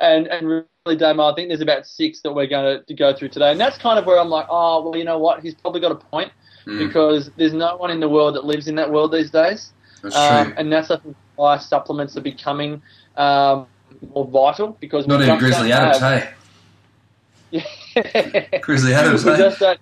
and 0.00 0.26
and 0.26 0.48
really, 0.48 0.98
Damo, 0.98 1.30
I 1.30 1.34
think 1.34 1.48
there's 1.48 1.60
about 1.60 1.86
six 1.86 2.20
that 2.22 2.32
we're 2.32 2.46
going 2.46 2.78
to, 2.78 2.84
to 2.84 2.94
go 2.94 3.14
through 3.14 3.28
today, 3.28 3.50
and 3.50 3.60
that's 3.60 3.78
kind 3.78 3.98
of 3.98 4.06
where 4.06 4.18
I'm 4.18 4.30
like, 4.30 4.46
oh, 4.48 4.82
well, 4.82 4.98
you 4.98 5.04
know 5.04 5.18
what? 5.18 5.40
He's 5.40 5.54
probably 5.54 5.80
got 5.80 5.92
a 5.92 5.96
point 5.96 6.32
Mm. 6.66 6.78
because 6.78 7.30
there's 7.36 7.52
no 7.52 7.76
one 7.76 7.90
in 7.90 8.00
the 8.00 8.08
world 8.08 8.34
that 8.36 8.44
lives 8.44 8.68
in 8.68 8.74
that 8.76 8.90
world 8.90 9.12
these 9.12 9.30
days. 9.30 9.72
That's 10.02 10.16
Um, 10.16 10.54
and 10.56 10.72
that's 10.72 10.90
I 10.90 10.96
think 10.96 11.14
why 11.36 11.58
supplements 11.58 12.16
are 12.16 12.20
becoming 12.22 12.82
um, 13.16 13.66
more 14.14 14.26
vital 14.26 14.76
because 14.80 15.06
Not 15.06 15.22
even 15.22 15.38
Grizzly 15.38 15.72
Adams, 15.72 15.98
have- 16.00 16.22
hey? 16.22 16.30
Yeah. 17.50 18.58
Grizzly 18.62 18.94
Adams, 18.94 19.22
hey? 19.22 19.36
just 19.36 19.60
don't 19.60 19.78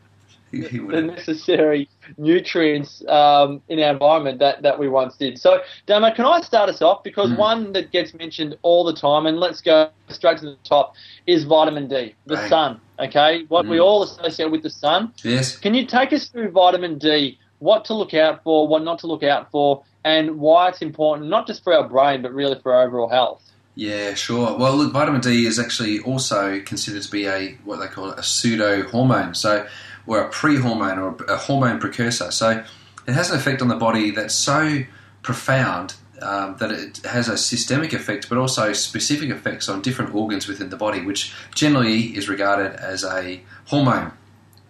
He, 0.50 0.60
he 0.68 0.78
the 0.78 1.00
necessary 1.00 1.88
nutrients 2.18 3.02
um, 3.08 3.62
in 3.68 3.78
our 3.80 3.90
environment 3.92 4.38
that, 4.40 4.60
that 4.62 4.78
we 4.78 4.86
once 4.88 5.16
did. 5.16 5.38
So, 5.38 5.60
Damo, 5.86 6.12
can 6.14 6.26
I 6.26 6.42
start 6.42 6.68
us 6.68 6.82
off? 6.82 7.02
Because 7.02 7.30
Mm. 7.30 7.38
one 7.38 7.72
that 7.72 7.90
gets 7.90 8.12
mentioned 8.12 8.56
all 8.62 8.84
the 8.84 8.92
time, 8.92 9.24
and 9.26 9.38
let's 9.38 9.62
go 9.62 9.88
straight 10.08 10.38
to 10.38 10.44
the 10.46 10.58
top, 10.64 10.92
is 11.26 11.44
vitamin 11.44 11.88
D, 11.88 12.14
the 12.26 12.34
Bang. 12.36 12.48
sun. 12.50 12.80
Okay, 13.00 13.44
what 13.48 13.66
we 13.66 13.78
Mm. 13.78 13.84
all 13.84 14.02
associate 14.02 14.50
with 14.50 14.62
the 14.62 14.68
sun. 14.70 15.12
Yes. 15.24 15.56
Can 15.56 15.72
you 15.74 15.86
take 15.86 16.12
us 16.12 16.28
through 16.28 16.50
vitamin 16.50 16.98
D? 16.98 17.38
What 17.58 17.84
to 17.86 17.94
look 17.94 18.12
out 18.12 18.42
for, 18.44 18.68
what 18.68 18.82
not 18.82 18.98
to 19.00 19.06
look 19.06 19.22
out 19.22 19.50
for, 19.50 19.82
and 20.04 20.38
why 20.38 20.68
it's 20.68 20.82
important, 20.82 21.28
not 21.28 21.46
just 21.46 21.62
for 21.62 21.72
our 21.74 21.88
brain, 21.88 22.22
but 22.22 22.32
really 22.32 22.58
for 22.60 22.74
our 22.74 22.86
overall 22.86 23.08
health. 23.08 23.42
Yeah, 23.74 24.14
sure. 24.14 24.56
Well, 24.58 24.76
look, 24.76 24.92
vitamin 24.92 25.20
D 25.20 25.46
is 25.46 25.58
actually 25.58 26.00
also 26.00 26.60
considered 26.60 27.02
to 27.02 27.10
be 27.10 27.26
a 27.26 27.52
what 27.64 27.80
they 27.80 27.86
call 27.86 28.10
a 28.10 28.22
pseudo 28.22 28.82
hormone, 28.88 29.34
so 29.34 29.66
or 30.06 30.20
a 30.20 30.28
pre-hormone 30.28 30.98
or 30.98 31.16
a 31.28 31.36
hormone 31.36 31.78
precursor. 31.78 32.30
So 32.30 32.64
it 33.06 33.12
has 33.12 33.30
an 33.30 33.38
effect 33.38 33.62
on 33.62 33.68
the 33.68 33.76
body 33.76 34.10
that's 34.10 34.34
so 34.34 34.82
profound 35.22 35.94
um, 36.20 36.56
that 36.58 36.70
it 36.70 36.98
has 36.98 37.28
a 37.28 37.38
systemic 37.38 37.92
effect, 37.92 38.28
but 38.28 38.38
also 38.38 38.72
specific 38.72 39.30
effects 39.30 39.68
on 39.68 39.80
different 39.80 40.14
organs 40.14 40.46
within 40.46 40.70
the 40.70 40.76
body, 40.76 41.00
which 41.00 41.34
generally 41.54 42.16
is 42.16 42.28
regarded 42.28 42.72
as 42.74 43.04
a 43.04 43.40
hormone. 43.66 44.12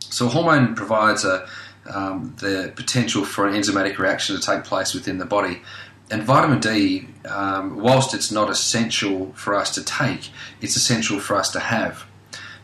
So 0.01 0.27
a 0.27 0.29
hormone 0.29 0.75
provides 0.75 1.25
a 1.25 1.49
um, 1.87 2.35
the 2.39 2.73
potential 2.75 3.25
for 3.25 3.47
an 3.47 3.55
enzymatic 3.55 3.99
reaction 3.99 4.37
to 4.37 4.43
take 4.43 4.65
place 4.65 4.95
within 4.95 5.19
the 5.19 5.25
body. 5.25 5.63
And 6.11 6.23
vitamin 6.23 6.61
D, 6.61 7.09
um, 7.25 7.79
whilst 7.79 8.13
it's 8.15 8.31
not 8.31 8.51
essential 8.51 9.33
for 9.35 9.55
us 9.55 9.75
to 9.75 9.83
take, 9.83 10.31
it's 10.61 10.77
essential 10.77 11.19
for 11.19 11.37
us 11.37 11.51
to 11.53 11.61
have. 11.61 12.05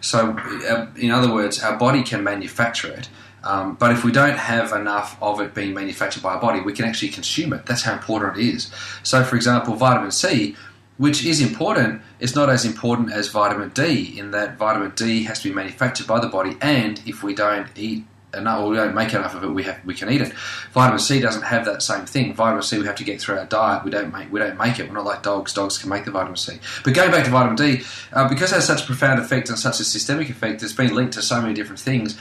So, 0.00 0.37
uh, 0.37 0.87
in 0.97 1.11
other 1.11 1.33
words, 1.33 1.62
our 1.62 1.76
body 1.76 2.02
can 2.02 2.23
manufacture 2.23 2.93
it, 2.93 3.09
um, 3.43 3.75
but 3.75 3.90
if 3.90 4.04
we 4.04 4.12
don't 4.12 4.37
have 4.37 4.73
enough 4.73 5.16
of 5.23 5.40
it 5.40 5.54
being 5.54 5.75
manufactured 5.75 6.23
by 6.23 6.35
our 6.35 6.40
body, 6.40 6.61
we 6.61 6.73
can 6.73 6.85
actually 6.85 7.09
consume 7.09 7.52
it. 7.52 7.66
That's 7.66 7.83
how 7.83 7.95
important 7.95 8.37
it 8.37 8.45
is. 8.45 8.71
So, 9.02 9.25
for 9.25 9.37
example, 9.37 9.75
vitamin 9.75 10.11
C, 10.11 10.57
which 10.99 11.25
is 11.25 11.40
important, 11.40 12.02
is 12.21 12.35
not 12.35 12.50
as 12.50 12.64
important 12.64 13.12
as 13.12 13.28
vitamin 13.28 13.71
D 13.71 14.19
in 14.19 14.33
that 14.33 14.59
vitamin 14.59 14.93
D 14.95 15.25
has 15.25 15.40
to 15.40 15.49
be 15.49 15.54
manufactured 15.54 16.07
by 16.07 16.21
the 16.21 16.28
body, 16.28 16.57
and 16.61 17.00
if 17.07 17.23
we 17.23 17.35
don't 17.35 17.69
eat 17.76 18.04
enough, 18.35 18.61
or 18.61 18.68
we 18.68 18.76
don't 18.76 18.94
make 18.94 19.14
enough 19.14 19.35
of 19.35 19.44
it, 19.44 19.49
we 19.49 19.62
have 19.64 19.80
we 19.85 19.94
can 19.94 20.11
eat 20.11 20.20
it. 20.20 20.32
Vitamin 20.73 20.99
C 20.99 21.20
doesn't 21.20 21.42
have 21.42 21.64
that 21.64 21.82
same 21.82 22.04
thing. 22.04 22.35
Vitamin 22.35 22.62
C 22.62 22.78
we 22.78 22.87
have 22.87 22.97
to 22.97 23.04
get 23.04 23.20
through 23.20 23.38
our 23.38 23.47
diet. 23.47 23.85
We 23.85 23.90
don't 23.90 24.12
make 24.12 24.30
we 24.30 24.40
don't 24.40 24.58
make 24.58 24.78
it. 24.78 24.88
We're 24.88 24.94
not 24.94 25.04
like 25.04 25.23
dogs. 25.23 25.54
Dogs 25.54 25.78
can 25.78 25.88
make 25.88 26.04
the 26.04 26.11
vitamin 26.11 26.37
C. 26.37 26.58
But 26.85 26.94
going 26.94 27.11
back 27.11 27.25
to 27.25 27.30
vitamin 27.30 27.56
D, 27.56 27.82
uh, 28.12 28.28
because 28.28 28.52
it 28.52 28.56
has 28.56 28.66
such 28.66 28.82
a 28.82 28.87
profound 28.87 29.20
effect 29.20 29.49
and 29.49 29.58
such 29.58 29.80
a 29.80 29.85
systemic 29.85 30.30
effect, 30.30 30.62
it's 30.62 30.73
been 30.73 30.94
linked 30.94 31.14
to 31.14 31.23
so 31.23 31.40
many 31.40 31.54
different 31.54 31.80
things. 31.80 32.18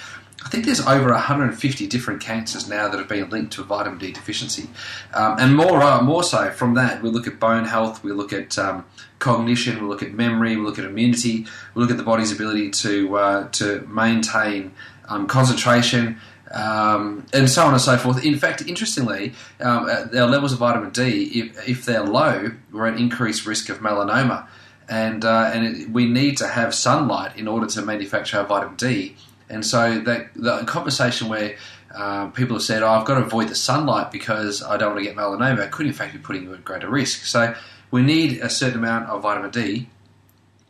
I 0.48 0.50
think 0.50 0.64
there's 0.64 0.80
over 0.80 1.12
150 1.12 1.88
different 1.88 2.22
cancers 2.22 2.70
now 2.70 2.88
that 2.88 2.98
have 2.98 3.10
been 3.10 3.30
linked 3.30 3.52
to 3.54 3.64
vitamin 3.66 4.00
D 4.00 4.14
deficiency, 4.14 4.70
um, 5.14 5.36
and 5.38 5.54
more 5.58 5.82
uh, 5.82 6.02
more 6.02 6.24
so 6.24 6.52
from 6.52 6.76
that. 6.76 7.04
We 7.04 7.10
look 7.10 7.28
at 7.28 7.38
bone 7.38 7.66
health, 7.66 8.02
we 8.02 8.14
look 8.14 8.32
at 8.32 8.58
um, 8.58 8.86
cognition, 9.20 9.82
we 9.82 9.90
look 9.90 10.02
at 10.02 10.14
memory, 10.14 10.56
we 10.56 10.64
look 10.64 10.80
at 10.80 10.86
immunity, 10.86 11.46
we 11.74 11.82
look 11.82 11.92
at 11.92 11.98
the 11.98 12.04
body's 12.04 12.32
ability 12.32 12.72
to 12.72 13.18
uh, 13.18 13.50
to 13.50 13.82
maintain 13.88 14.72
um, 15.10 15.28
concentration, 15.28 16.18
um, 16.52 17.26
and 17.34 17.50
so 17.50 17.66
on 17.66 17.74
and 17.74 17.82
so 17.82 17.98
forth. 17.98 18.24
In 18.24 18.40
fact, 18.40 18.62
interestingly, 18.66 19.34
um, 19.60 19.90
uh, 19.90 20.18
our 20.18 20.30
levels 20.30 20.54
of 20.54 20.60
vitamin 20.60 20.92
D, 20.92 21.24
if, 21.42 21.68
if 21.68 21.84
they're 21.84 22.06
low, 22.06 22.52
we're 22.72 22.88
at 22.88 22.98
increased 22.98 23.46
risk 23.46 23.68
of 23.68 23.80
melanoma, 23.80 24.48
and 24.88 25.26
uh, 25.26 25.52
and 25.54 25.66
it, 25.66 25.90
we 25.90 26.06
need 26.06 26.38
to 26.38 26.48
have 26.48 26.74
sunlight 26.74 27.36
in 27.36 27.50
order 27.50 27.68
to 27.68 27.82
manufacture 27.82 28.38
our 28.38 28.46
vitamin 28.46 28.78
D. 28.78 29.18
And 29.50 29.66
so 29.66 30.00
that 30.02 30.34
the 30.36 30.64
conversation 30.66 31.30
where 31.30 31.56
um, 31.96 32.32
people 32.32 32.56
have 32.58 32.64
said, 32.64 32.84
"Oh, 32.84 32.90
I've 32.90 33.06
got 33.06 33.16
to 33.16 33.26
avoid 33.26 33.48
the 33.48 33.56
sunlight 33.56 34.12
because 34.12 34.62
I 34.62 34.78
don't 34.78 34.94
want 34.94 35.00
to 35.00 35.06
get 35.06 35.16
melanoma," 35.16 35.72
could 35.72 35.86
in 35.86 35.94
fact 35.94 36.14
be 36.14 36.20
putting 36.20 36.44
you 36.44 36.54
at 36.54 36.66
greater 36.66 36.90
risk. 36.90 37.26
So 37.26 37.56
we 37.92 38.02
need 38.02 38.40
a 38.40 38.50
certain 38.50 38.80
amount 38.80 39.10
of 39.10 39.22
vitamin 39.22 39.52
D 39.52 39.88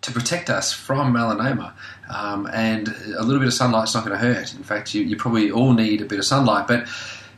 to 0.02 0.12
protect 0.12 0.50
us 0.50 0.72
from 0.72 1.14
melanoma. 1.14 1.74
Um, 2.10 2.48
and 2.54 2.88
a 2.88 3.24
little 3.24 3.40
bit 3.40 3.48
of 3.48 3.54
sunlight's 3.54 3.94
not 3.94 4.06
going 4.06 4.18
to 4.18 4.26
hurt. 4.26 4.54
In 4.54 4.64
fact, 4.64 4.94
you, 4.94 5.04
you 5.04 5.18
probably 5.18 5.52
all 5.52 5.74
need 5.74 6.02
a 6.02 6.06
bit 6.06 6.20
of 6.20 6.26
sunlight. 6.26 6.68
But 6.68 6.88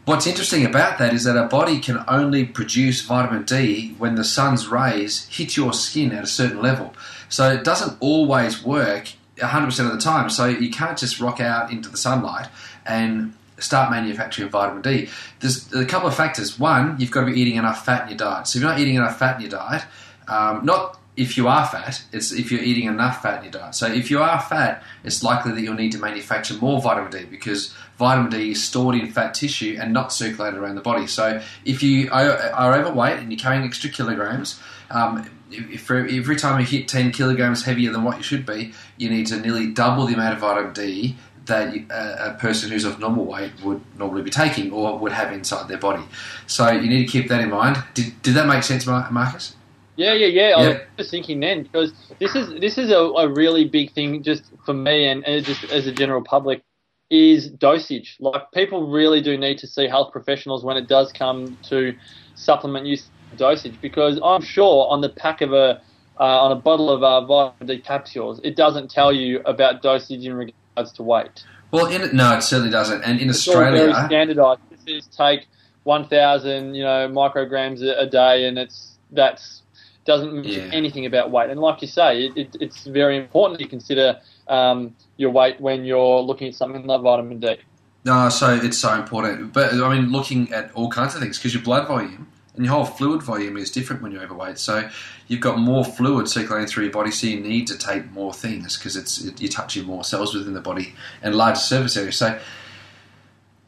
what's 0.05 0.27
interesting 0.27 0.65
about 0.65 0.99
that 0.99 1.13
is 1.13 1.23
that 1.23 1.37
our 1.37 1.47
body 1.47 1.79
can 1.79 2.03
only 2.07 2.45
produce 2.45 3.01
vitamin 3.01 3.43
D 3.43 3.95
when 3.97 4.15
the 4.15 4.23
sun's 4.23 4.67
rays 4.67 5.25
hit 5.27 5.57
your 5.57 5.73
skin 5.73 6.11
at 6.11 6.23
a 6.23 6.27
certain 6.27 6.61
level. 6.61 6.93
So 7.29 7.49
it 7.51 7.63
doesn't 7.63 7.97
always 7.99 8.63
work 8.63 9.13
100% 9.39 9.85
of 9.85 9.91
the 9.91 9.99
time. 9.99 10.29
So 10.29 10.45
you 10.45 10.69
can't 10.69 10.97
just 10.97 11.19
rock 11.19 11.39
out 11.39 11.71
into 11.71 11.89
the 11.89 11.97
sunlight 11.97 12.47
and 12.85 13.33
start 13.57 13.91
manufacturing 13.91 14.49
vitamin 14.49 14.81
D. 14.81 15.09
There's 15.39 15.71
a 15.73 15.85
couple 15.85 16.07
of 16.07 16.15
factors. 16.15 16.57
One, 16.57 16.95
you've 16.99 17.11
got 17.11 17.21
to 17.21 17.31
be 17.31 17.39
eating 17.39 17.55
enough 17.55 17.85
fat 17.85 18.03
in 18.03 18.09
your 18.09 18.17
diet. 18.17 18.47
So 18.47 18.57
if 18.57 18.63
you're 18.63 18.71
not 18.71 18.79
eating 18.79 18.95
enough 18.95 19.19
fat 19.19 19.35
in 19.35 19.41
your 19.41 19.51
diet, 19.51 19.83
um, 20.27 20.65
not 20.65 20.99
if 21.19 21.35
you 21.35 21.49
are 21.49 21.65
fat, 21.65 22.01
it's 22.13 22.31
if 22.31 22.49
you're 22.49 22.61
eating 22.61 22.87
enough 22.87 23.21
fat 23.21 23.39
in 23.39 23.43
your 23.43 23.51
diet. 23.51 23.75
So 23.75 23.87
if 23.87 24.09
you 24.09 24.21
are 24.21 24.39
fat, 24.39 24.83
it's 25.03 25.21
likely 25.21 25.51
that 25.51 25.61
you'll 25.61 25.73
need 25.73 25.91
to 25.91 25.97
manufacture 25.97 26.53
more 26.55 26.81
vitamin 26.81 27.11
D 27.11 27.25
because 27.25 27.73
vitamin 27.97 28.31
D 28.31 28.51
is 28.51 28.63
stored 28.63 28.95
in 28.95 29.11
fat 29.11 29.33
tissue 29.33 29.77
and 29.81 29.91
not 29.91 30.13
circulated 30.13 30.57
around 30.57 30.75
the 30.75 30.81
body. 30.81 31.07
So 31.07 31.41
if 31.65 31.83
you 31.83 32.09
are 32.11 32.73
overweight 32.73 33.19
and 33.19 33.31
you're 33.31 33.39
carrying 33.39 33.63
extra 33.63 33.89
kilograms, 33.89 34.61
um, 34.91 35.29
if 35.51 35.81
for 35.81 36.05
every 36.05 36.35
time 36.35 36.59
you 36.59 36.65
hit 36.65 36.87
10 36.87 37.11
kilograms 37.11 37.65
heavier 37.65 37.91
than 37.91 38.03
what 38.03 38.17
you 38.17 38.23
should 38.23 38.45
be, 38.45 38.73
you 38.97 39.09
need 39.09 39.27
to 39.27 39.39
nearly 39.39 39.67
double 39.67 40.05
the 40.05 40.13
amount 40.13 40.33
of 40.33 40.39
vitamin 40.39 40.73
D 40.73 41.17
that 41.45 41.73
a, 41.89 42.37
person 42.39 42.69
who's 42.69 42.85
of 42.85 42.99
normal 42.99 43.25
weight 43.25 43.51
would 43.63 43.81
normally 43.97 44.21
be 44.21 44.29
taking 44.29 44.71
or 44.71 44.97
would 44.97 45.11
have 45.11 45.33
inside 45.33 45.67
their 45.67 45.79
body. 45.79 46.03
So 46.47 46.69
you 46.69 46.87
need 46.87 47.05
to 47.05 47.11
keep 47.11 47.27
that 47.29 47.41
in 47.41 47.49
mind. 47.49 47.83
Did, 47.95 48.21
did 48.21 48.35
that 48.35 48.47
make 48.47 48.63
sense, 48.63 48.85
Marcus? 48.85 49.55
Yeah, 49.95 50.13
yeah, 50.13 50.27
yeah. 50.27 50.55
I 50.55 50.67
was 50.67 50.77
just 50.97 51.11
thinking 51.11 51.41
then 51.41 51.63
because 51.63 51.91
this 52.19 52.33
is 52.33 52.57
this 52.61 52.77
is 52.77 52.89
a, 52.89 52.99
a 52.99 53.27
really 53.27 53.65
big 53.65 53.91
thing 53.91 54.23
just 54.23 54.43
for 54.65 54.73
me 54.73 55.05
and, 55.05 55.25
and 55.25 55.43
just 55.43 55.65
as 55.65 55.87
a 55.87 55.91
general 55.91 56.21
public 56.21 56.63
is 57.09 57.49
dosage. 57.49 58.15
Like 58.19 58.49
people 58.53 58.87
really 58.89 59.21
do 59.21 59.37
need 59.37 59.57
to 59.57 59.67
see 59.67 59.87
health 59.87 60.13
professionals 60.13 60.63
when 60.63 60.77
it 60.77 60.87
does 60.87 61.11
come 61.11 61.57
to 61.63 61.93
supplement 62.35 62.85
use 62.85 63.09
dosage 63.37 63.79
because 63.81 64.19
I'm 64.23 64.41
sure 64.41 64.87
on 64.89 65.01
the 65.01 65.09
pack 65.09 65.41
of 65.41 65.53
a 65.53 65.81
uh, 66.19 66.23
on 66.23 66.51
a 66.51 66.55
bottle 66.55 66.89
of 66.89 67.01
uh, 67.01 67.25
vitamin 67.25 67.67
D 67.67 67.81
capsules, 67.81 68.41
it 68.43 68.55
doesn't 68.55 68.91
tell 68.91 69.13
you 69.13 69.39
about 69.45 69.81
dosage 69.81 70.25
in 70.25 70.33
regards 70.33 70.91
to 70.93 71.03
weight. 71.03 71.45
Well, 71.71 71.85
in, 71.85 72.15
no, 72.15 72.35
it 72.35 72.41
certainly 72.41 72.71
doesn't. 72.71 73.03
And 73.03 73.21
in 73.21 73.29
it's 73.29 73.47
Australia, 73.47 73.93
very 73.93 74.07
standardised. 74.07 74.59
This 74.69 75.05
is 75.05 75.07
take 75.15 75.45
1,000, 75.83 76.75
you 76.75 76.83
know, 76.83 77.07
micrograms 77.07 77.81
a, 77.81 77.99
a 77.99 78.05
day, 78.05 78.47
and 78.47 78.57
it's 78.57 78.97
that's 79.11 79.61
doesn't 80.05 80.33
mention 80.33 80.65
yeah. 80.65 80.73
anything 80.73 81.05
about 81.05 81.29
weight. 81.29 81.49
And 81.49 81.59
like 81.59 81.81
you 81.81 81.87
say, 81.87 82.25
it, 82.25 82.37
it, 82.37 82.55
it's 82.59 82.85
very 82.87 83.15
important 83.15 83.59
to 83.59 83.67
consider 83.67 84.19
um, 84.47 84.95
your 85.17 85.29
weight 85.29 85.61
when 85.61 85.85
you're 85.85 86.21
looking 86.21 86.47
at 86.47 86.55
something 86.55 86.83
like 86.85 87.01
vitamin 87.01 87.39
D. 87.39 87.57
No, 88.05 88.29
so 88.29 88.55
it's 88.55 88.77
so 88.77 88.93
important. 88.95 89.53
But 89.53 89.73
I 89.73 89.93
mean, 89.93 90.11
looking 90.11 90.51
at 90.51 90.71
all 90.71 90.89
kinds 90.89 91.15
of 91.15 91.21
things 91.21 91.37
because 91.37 91.53
your 91.53 91.63
blood 91.63 91.87
volume 91.87 92.27
and 92.59 92.65
your 92.65 92.75
whole 92.75 92.83
fluid 92.83 93.23
volume 93.23 93.55
is 93.55 93.71
different 93.71 94.01
when 94.01 94.11
you're 94.11 94.21
overweight. 94.21 94.57
So 94.57 94.89
you've 95.29 95.39
got 95.39 95.57
more 95.57 95.85
fluid 95.85 96.27
circulating 96.27 96.67
through 96.67 96.83
your 96.83 96.91
body, 96.91 97.09
so 97.09 97.25
you 97.25 97.39
need 97.39 97.67
to 97.67 97.77
take 97.77 98.11
more 98.11 98.33
things 98.33 98.75
because 98.75 98.97
it's 98.97 99.23
it, 99.23 99.39
you're 99.39 99.49
touching 99.49 99.85
more 99.85 100.03
cells 100.03 100.33
within 100.33 100.53
the 100.53 100.59
body 100.59 100.93
and 101.21 101.35
larger 101.35 101.61
surface 101.61 101.95
area. 101.95 102.11
So 102.11 102.37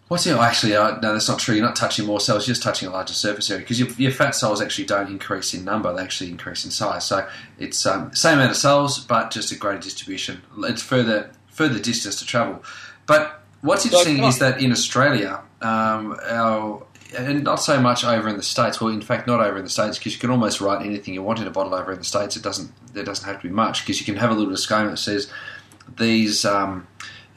What's 0.10 0.25
the 0.25 0.38
actually? 0.38 0.75
Uh, 0.75 1.00
no, 1.00 1.13
that's 1.13 1.29
not 1.29 1.39
true. 1.39 1.55
You're 1.55 1.63
not 1.63 1.77
touching 1.77 2.05
more 2.05 2.19
cells. 2.19 2.45
You're 2.45 2.51
just 2.51 2.63
touching 2.63 2.89
a 2.89 2.91
larger 2.91 3.13
surface 3.13 3.50
area 3.50 3.62
because 3.62 3.79
your, 3.79 3.88
your, 3.91 4.12
fat 4.12 4.36
cells 4.36 4.62
actually 4.62 4.83
don't 4.83 5.07
increase 5.10 5.53
in 5.53 5.63
number; 5.63 5.95
they 5.95 6.01
actually 6.01 6.31
increase 6.31 6.65
in 6.65 6.71
size. 6.71 7.05
So 7.05 7.25
it's 7.57 7.86
um, 7.86 8.13
same 8.13 8.33
amount 8.33 8.51
of 8.51 8.57
cells, 8.57 9.00
but 9.00 9.31
just 9.31 9.53
a 9.53 9.55
greater 9.55 9.79
distribution. 9.79 10.41
It's 10.63 10.81
further 10.81 11.31
further 11.48 11.79
distance 11.79 12.19
to 12.19 12.25
travel. 12.25 12.62
But 13.05 13.41
what's 13.62 13.86
interesting 13.86 14.25
is 14.25 14.39
that 14.39 14.62
in 14.62 14.74
Australia, 14.74 15.43
um, 15.62 16.19
our 16.25 16.86
and 17.18 17.44
not 17.44 17.56
so 17.56 17.80
much 17.80 18.03
over 18.03 18.27
in 18.30 18.38
the 18.38 18.44
states. 18.44 18.80
Well, 18.80 18.94
in 18.94 19.01
fact, 19.01 19.27
not 19.27 19.39
over 19.39 19.58
in 19.58 19.63
the 19.63 19.70
states 19.70 19.98
because 19.98 20.13
you 20.13 20.20
can 20.20 20.30
almost 20.30 20.62
write 20.62 20.86
anything 20.86 21.13
you 21.13 21.24
want 21.24 21.39
in 21.39 21.48
a 21.48 21.51
bottle 21.51 21.74
over 21.74 21.91
in 21.91 21.98
the 21.98 22.06
states. 22.06 22.36
It 22.36 22.44
doesn't. 22.44 22.72
There 22.94 23.03
doesn't 23.03 23.25
have 23.25 23.41
to 23.41 23.48
be 23.48 23.53
much 23.53 23.82
because 23.82 24.00
you 24.00 24.06
can 24.06 24.15
have 24.18 24.32
a 24.32 24.34
little 24.34 24.51
disclaimer 24.51 24.91
that 24.91 24.98
says 24.98 25.32
these. 25.98 26.46
Um, 26.46 26.88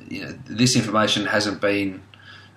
you 0.09 0.23
know, 0.23 0.39
this 0.47 0.77
information 0.77 1.27
hasn't 1.27 1.61
been 1.61 2.03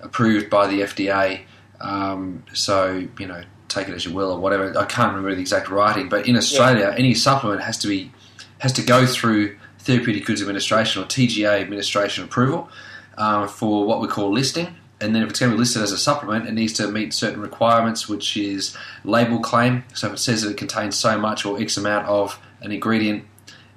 approved 0.02 0.50
by 0.50 0.68
the 0.68 0.82
FDA. 0.82 1.42
Um, 1.80 2.44
so 2.54 3.08
you 3.20 3.28
know, 3.28 3.44
take 3.68 3.88
it 3.88 3.94
as 3.94 4.06
you 4.06 4.14
will 4.14 4.32
or 4.32 4.40
whatever. 4.40 4.78
I 4.78 4.86
can't 4.86 5.10
remember 5.10 5.34
the 5.34 5.42
exact 5.42 5.70
writing, 5.70 6.10
but 6.10 6.28
in 6.28 6.36
Australia, 6.36 6.90
yeah. 6.92 6.98
any 6.98 7.14
supplement 7.14 7.62
has 7.62 7.78
to 7.80 7.88
be 7.88 8.12
has 8.60 8.74
to 8.74 8.82
go 8.82 9.06
through 9.06 9.58
Therapeutic 9.80 10.26
Goods 10.26 10.42
Administration 10.42 11.02
or 11.02 11.06
TGA 11.06 11.62
administration 11.62 12.24
approval 12.24 12.70
uh, 13.18 13.48
for 13.48 13.86
what 13.86 14.02
we 14.02 14.08
call 14.08 14.32
listing. 14.32 14.76
And 15.00 15.14
then 15.14 15.22
if 15.22 15.30
it's 15.30 15.40
going 15.40 15.52
to 15.52 15.56
be 15.56 15.60
listed 15.60 15.84
as 15.84 15.92
a 15.92 15.98
supplement, 15.98 16.48
it 16.48 16.54
needs 16.54 16.74
to 16.74 16.88
meet 16.88 17.14
certain 17.14 17.40
requirements, 17.40 18.10
which 18.10 18.36
is 18.36 18.76
label 19.04 19.40
claim. 19.40 19.84
So 19.94 20.08
if 20.08 20.14
it 20.14 20.18
says 20.18 20.42
that 20.42 20.52
it 20.52 20.58
contains 20.58 20.96
so 20.96 21.20
much 21.20 21.46
or 21.46 21.62
X 21.62 21.78
amount 21.78 22.08
of 22.08 22.40
an 22.62 22.72
ingredient, 22.72 23.26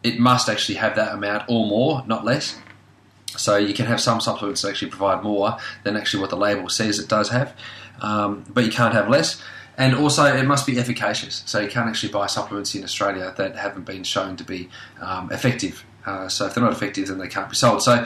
it 0.02 0.18
must 0.18 0.48
actually 0.48 0.76
have 0.76 0.96
that 0.96 1.12
amount 1.12 1.44
or 1.48 1.66
more, 1.66 2.02
not 2.06 2.24
less. 2.24 2.56
So 3.36 3.56
you 3.56 3.74
can 3.74 3.86
have 3.86 4.00
some 4.00 4.20
supplements 4.20 4.62
that 4.62 4.70
actually 4.70 4.90
provide 4.90 5.22
more 5.22 5.58
than 5.84 5.96
actually 5.96 6.20
what 6.20 6.30
the 6.30 6.36
label 6.36 6.68
says 6.68 6.98
it 6.98 7.08
does 7.08 7.28
have, 7.28 7.54
um, 8.00 8.44
but 8.48 8.64
you 8.64 8.72
can't 8.72 8.94
have 8.94 9.08
less. 9.08 9.40
And 9.76 9.94
also, 9.94 10.24
it 10.24 10.44
must 10.44 10.66
be 10.66 10.78
efficacious. 10.78 11.42
So 11.46 11.60
you 11.60 11.68
can't 11.68 11.88
actually 11.88 12.12
buy 12.12 12.26
supplements 12.26 12.74
in 12.74 12.84
Australia 12.84 13.32
that 13.36 13.56
haven't 13.56 13.84
been 13.84 14.02
shown 14.02 14.36
to 14.36 14.44
be 14.44 14.68
um, 15.00 15.30
effective. 15.32 15.84
Uh, 16.04 16.28
so 16.28 16.46
if 16.46 16.54
they're 16.54 16.64
not 16.64 16.72
effective, 16.72 17.08
then 17.08 17.18
they 17.18 17.28
can't 17.28 17.48
be 17.48 17.56
sold. 17.56 17.82
So 17.82 18.04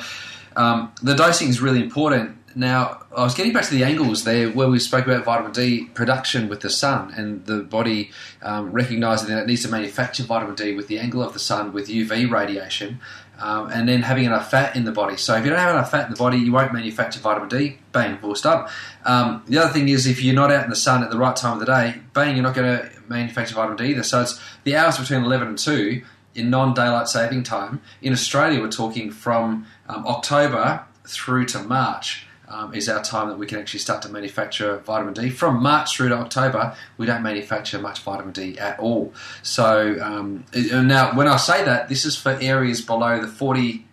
um, 0.57 0.93
the 1.03 1.15
dosing 1.15 1.49
is 1.49 1.61
really 1.61 1.83
important. 1.83 2.37
Now, 2.57 3.03
I 3.17 3.23
was 3.23 3.35
getting 3.35 3.53
back 3.53 3.65
to 3.65 3.75
the 3.75 3.83
angles 3.83 4.25
there 4.25 4.49
where 4.49 4.69
we 4.69 4.79
spoke 4.79 5.07
about 5.07 5.25
vitamin 5.25 5.53
D 5.53 5.87
production 5.87 6.49
with 6.49 6.61
the 6.61 6.71
sun 6.71 7.13
and 7.17 7.45
the 7.47 7.63
body 7.63 8.11
um, 8.43 8.71
recognizing 8.71 9.29
that 9.29 9.43
it 9.43 9.47
needs 9.47 9.63
to 9.63 9.69
manufacture 9.69 10.23
vitamin 10.23 10.55
D 10.55 10.75
with 10.75 10.87
the 10.87 10.99
angle 10.99 11.23
of 11.23 11.33
the 11.33 11.39
sun 11.41 11.73
with 11.73 11.89
UV 11.89 12.31
radiation 12.31 13.01
um, 13.39 13.71
and 13.71 13.89
then 13.89 14.03
having 14.03 14.25
enough 14.25 14.51
fat 14.51 14.77
in 14.77 14.85
the 14.85 14.93
body. 14.93 15.17
So 15.17 15.35
if 15.35 15.45
you 15.45 15.51
don't 15.51 15.59
have 15.59 15.75
enough 15.75 15.91
fat 15.91 16.07
in 16.07 16.13
the 16.13 16.19
body, 16.19 16.39
you 16.39 16.53
won't 16.53 16.73
manufacture 16.73 17.21
vitamin 17.21 17.49
D. 17.49 17.79
Bang, 17.93 18.19
full 18.19 18.35
stop. 18.35 18.71
Um, 19.05 19.43
the 19.47 19.59
other 19.59 19.73
thing 19.73 19.89
is 19.89 20.07
if 20.07 20.23
you're 20.23 20.35
not 20.35 20.53
out 20.53 20.65
in 20.65 20.71
the 20.71 20.77
sun 20.77 21.03
at 21.03 21.11
the 21.11 21.19
right 21.19 21.35
time 21.35 21.55
of 21.55 21.61
the 21.61 21.67
day, 21.67 22.01
bang, 22.13 22.37
you're 22.37 22.45
not 22.45 22.55
going 22.55 22.79
to 22.79 22.91
manufacture 23.09 23.55
vitamin 23.55 23.77
D 23.77 23.87
either. 23.87 24.05
So 24.05 24.23
it's 24.23 24.41
the 24.63 24.77
hours 24.77 24.99
between 24.99 25.25
11 25.25 25.49
and 25.49 25.59
2 25.59 26.03
in 26.37 26.51
non-daylight 26.51 27.09
saving 27.09 27.43
time. 27.43 27.81
In 28.03 28.13
Australia, 28.13 28.61
we're 28.61 28.71
talking 28.71 29.11
from 29.11 29.67
um, 29.89 30.07
October 30.07 30.85
through 31.07 31.47
to 31.47 31.63
March 31.63 32.24
um, 32.49 32.75
is 32.75 32.89
our 32.89 33.03
time 33.03 33.29
that 33.29 33.39
we 33.39 33.47
can 33.47 33.59
actually 33.59 33.81
start 33.81 34.03
to 34.03 34.09
manufacture 34.09 34.79
vitamin 34.79 35.15
D. 35.15 35.31
From 35.31 35.63
March 35.63 35.97
through 35.97 36.11
to 36.11 36.17
October, 36.17 36.77
we 36.99 37.07
don't 37.07 37.23
manufacture 37.23 37.79
much 37.79 38.01
vitamin 38.01 38.33
D 38.33 38.59
at 38.59 38.79
all. 38.79 39.13
So 39.43 39.99
um, 40.03 40.45
now, 40.55 41.17
when 41.17 41.29
I 41.29 41.37
say 41.37 41.65
that, 41.65 41.89
this 41.89 42.05
is 42.05 42.17
for 42.17 42.39
areas 42.41 42.81
below 42.81 43.21
the 43.21 43.29
40, 43.29 43.87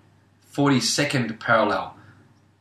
42nd 0.54 1.40
parallel 1.40 1.96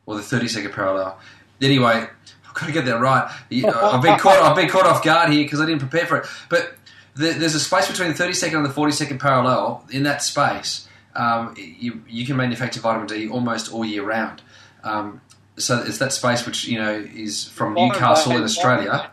or 0.05 0.15
the 0.15 0.21
32nd 0.21 0.71
parallel. 0.71 1.19
Anyway, 1.61 2.07
I've 2.51 2.53
got 2.53 2.65
to 2.65 2.71
get 2.71 2.85
that 2.85 2.99
right. 2.99 3.31
I've 3.51 4.01
been 4.01 4.17
caught. 4.17 4.41
I've 4.41 4.55
been 4.55 4.69
caught 4.69 4.85
off 4.85 5.03
guard 5.03 5.31
here 5.31 5.43
because 5.43 5.61
I 5.61 5.65
didn't 5.65 5.79
prepare 5.79 6.05
for 6.05 6.17
it. 6.17 6.27
But 6.49 6.75
there's 7.15 7.55
a 7.55 7.59
space 7.59 7.87
between 7.87 8.09
the 8.09 8.23
32nd 8.23 8.55
and 8.55 8.65
the 8.65 8.69
42nd 8.69 9.19
parallel. 9.19 9.85
In 9.91 10.03
that 10.03 10.21
space, 10.21 10.87
um, 11.15 11.53
you, 11.57 12.03
you 12.07 12.25
can 12.25 12.37
manufacture 12.37 12.79
vitamin 12.79 13.07
D 13.07 13.29
almost 13.29 13.71
all 13.71 13.85
year 13.85 14.03
round. 14.03 14.41
Um, 14.83 15.21
so 15.57 15.81
it's 15.83 15.97
that 15.99 16.13
space 16.13 16.45
which 16.45 16.67
you 16.67 16.77
know 16.77 16.93
is 16.93 17.45
from 17.45 17.75
Byron 17.75 17.89
Newcastle 17.89 18.31
Bay, 18.31 18.37
in 18.37 18.43
Australia. 18.43 19.11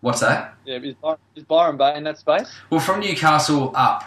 What's 0.00 0.20
that? 0.20 0.54
Yeah, 0.64 0.76
is 0.76 0.94
Byron, 0.94 1.18
is 1.34 1.44
Byron 1.44 1.76
Bay 1.76 1.96
in 1.96 2.04
that 2.04 2.18
space? 2.18 2.48
Well, 2.70 2.80
from 2.80 3.00
Newcastle 3.00 3.72
up 3.74 4.04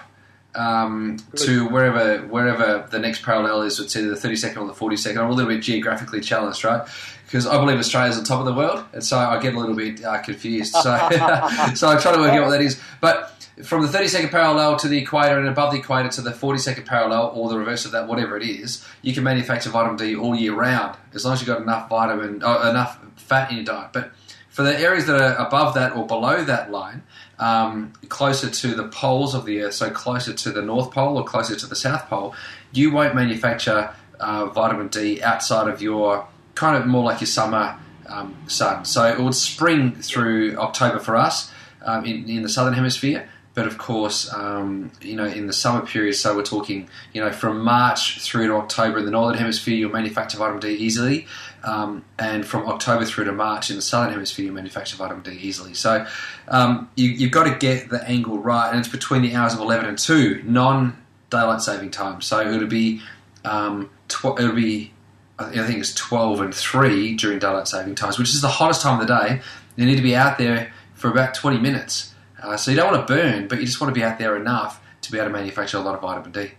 um, 0.56 1.18
to 1.36 1.68
wherever 1.68 2.20
wherever 2.28 2.88
the 2.90 3.00
next 3.00 3.24
parallel 3.24 3.64
is, 3.64 3.80
it's 3.80 3.96
either 3.96 4.10
the 4.10 4.16
thirty 4.16 4.36
second 4.36 4.62
or 4.62 4.68
the 4.68 4.74
forty 4.74 4.98
second. 4.98 5.22
I'm 5.22 5.30
a 5.30 5.34
little 5.34 5.52
bit 5.52 5.62
geographically 5.62 6.22
challenged, 6.22 6.64
right? 6.64 6.88
Because 7.26 7.46
I 7.46 7.58
believe 7.58 7.78
Australia's 7.78 8.18
on 8.18 8.24
top 8.24 8.40
of 8.40 8.46
the 8.46 8.54
world, 8.54 8.84
and 8.94 9.04
so 9.04 9.18
I 9.18 9.40
get 9.42 9.54
a 9.54 9.60
little 9.60 9.76
bit 9.76 10.04
uh, 10.04 10.22
confused. 10.22 10.74
So, 10.74 10.82
so 11.76 11.90
I 11.90 11.98
try 11.98 12.12
to 12.14 12.20
work 12.20 12.32
out 12.32 12.44
what 12.44 12.52
that 12.52 12.62
is, 12.62 12.80
but 13.00 13.41
from 13.64 13.82
the 13.82 13.88
32nd 13.88 14.32
parallel 14.32 14.78
to 14.78 14.88
the 14.88 14.98
equator 14.98 15.38
and 15.38 15.48
above 15.48 15.74
the 15.74 15.80
equator 15.80 16.10
to 16.10 16.22
the 16.22 16.32
42nd 16.32 16.86
parallel 16.86 17.32
or 17.36 17.50
the 17.50 17.58
reverse 17.58 17.86
of 17.86 17.92
that, 17.92 18.08
whatever 18.08 18.38
it 18.38 18.44
is, 18.44 18.86
you 19.02 19.14
can 19.14 19.24
manufacture 19.24 19.70
vitamin 19.70 19.98
D 19.98 20.16
all 20.16 20.36
year 20.36 20.54
round 20.54 20.98
as 21.14 21.26
long 21.26 21.34
as 21.34 21.42
you've 21.42 21.48
got 21.48 21.62
enough 21.62 21.90
vitamin, 21.90 22.44
uh, 22.44 22.70
enough 22.70 23.00
fat 23.16 23.50
in 23.50 23.58
your 23.58 23.66
diet. 23.66 23.92
But 23.94 24.12
for 24.50 24.64
the 24.64 24.78
areas 24.78 25.08
that 25.08 25.22
are 25.22 25.36
above 25.46 25.74
that 25.76 25.96
or 25.96 26.06
below 26.06 26.44
that 26.44 26.72
line, 26.72 27.04
um, 27.40 27.94
closer 28.10 28.50
to 28.50 28.76
the 28.76 28.88
poles 28.90 29.34
of 29.34 29.46
the 29.46 29.62
Earth, 29.62 29.74
so 29.74 29.90
closer 29.90 30.34
to 30.34 30.52
the 30.52 30.62
North 30.62 30.92
Pole 30.92 31.18
or 31.18 31.24
closer 31.24 31.56
to 31.56 31.66
the 31.66 31.76
South 31.76 32.08
Pole, 32.08 32.36
you 32.72 32.92
won't 32.92 33.16
manufacture 33.16 33.94
uh, 34.20 34.46
vitamin 34.48 34.90
D 34.90 35.22
outside 35.24 35.68
of 35.68 35.82
your 35.82 36.28
kind 36.56 36.78
of 36.78 36.86
more 36.86 37.04
like 37.04 37.22
your 37.22 37.28
summer 37.28 37.78
um, 38.08 38.36
sun. 38.48 38.86
So 38.86 39.06
it 39.06 39.20
would 39.20 39.36
spring 39.36 39.96
through 39.96 40.58
October 40.58 41.00
for 41.00 41.16
us 41.16 41.52
um, 41.84 42.06
in, 42.06 42.30
in 42.30 42.44
the 42.44 42.50
southern 42.50 42.74
hemisphere 42.74 43.28
but 43.54 43.68
of 43.68 43.78
course, 43.78 44.32
um, 44.34 44.92
you 45.02 45.16
know, 45.16 45.26
in 45.26 45.48
the 45.48 45.54
summer 45.54 45.86
period, 45.86 46.14
so 46.14 46.36
we're 46.36 46.44
talking, 46.44 46.88
you 47.12 47.22
know, 47.22 47.32
from 47.32 47.60
March 47.62 48.22
through 48.22 48.48
to 48.48 48.54
October 48.54 49.00
in 49.00 49.06
the 49.06 49.12
northern 49.12 49.38
hemisphere, 49.38 49.76
you'll 49.76 49.92
manufacture 49.92 50.38
vitamin 50.38 50.62
D 50.62 50.70
easily, 50.70 51.28
um, 51.64 52.06
and 52.18 52.46
from 52.46 52.68
October 52.68 53.04
through 53.04 53.26
to 53.26 53.34
March 53.34 53.70
in 53.70 53.76
the 53.76 53.82
southern 53.82 54.12
hemisphere, 54.12 54.46
you 54.46 54.52
manufacture 54.54 54.96
vitamin 54.96 55.24
D 55.24 55.32
easily. 55.32 55.74
So 55.74 56.06
um, 56.48 56.90
you, 56.96 57.26
have 57.26 57.32
got 57.32 57.44
to 57.44 57.58
get 57.58 57.90
the 57.90 58.02
angle 58.08 58.38
right, 58.38 58.70
and 58.70 58.80
it's 58.80 58.88
between 58.88 59.22
the 59.22 59.36
hours 59.36 59.54
of 59.54 59.60
11 59.60 59.86
and 59.86 59.98
2, 59.98 60.44
non 60.46 60.98
daylight 61.30 61.62
saving 61.62 61.92
time. 61.92 62.22
So 62.22 62.40
it'll 62.40 62.68
be, 62.68 63.02
um, 63.44 63.90
tw- 64.08 64.40
it'll 64.40 64.56
be, 64.56 64.94
I 65.38 65.66
think 65.66 65.80
it's 65.80 65.94
12 65.96 66.40
and 66.40 66.56
3 66.56 67.16
during 67.16 67.40
daylight 67.40 67.68
saving 67.68 67.96
times, 67.96 68.18
which 68.18 68.30
is 68.30 68.42
the 68.42 68.48
hottest 68.48 68.82
time 68.82 69.02
of 69.02 69.08
the 69.08 69.14
day. 69.14 69.42
You 69.76 69.86
need 69.86 69.96
to 69.96 70.02
be 70.02 70.16
out 70.16 70.38
there 70.38 70.72
for 70.94 71.10
about 71.10 71.34
20 71.34 71.58
minutes. 71.58 72.11
Uh, 72.42 72.58
so 72.58 72.72
you 72.72 72.78
don't 72.78 72.92
want 72.92 73.08
to 73.08 73.14
burn, 73.14 73.48
but 73.48 73.60
you 73.60 73.66
just 73.66 73.80
want 73.80 73.94
to 73.94 74.00
be 74.00 74.04
out 74.04 74.18
there 74.20 74.36
enough 74.36 74.82
to 75.02 75.12
be 75.12 75.18
able 75.18 75.28
to 75.28 75.34
manufacture 75.34 75.78
a 75.78 75.82
lot 75.82 75.96
of 75.96 76.02
vitamin 76.02 76.32
D. 76.32 76.52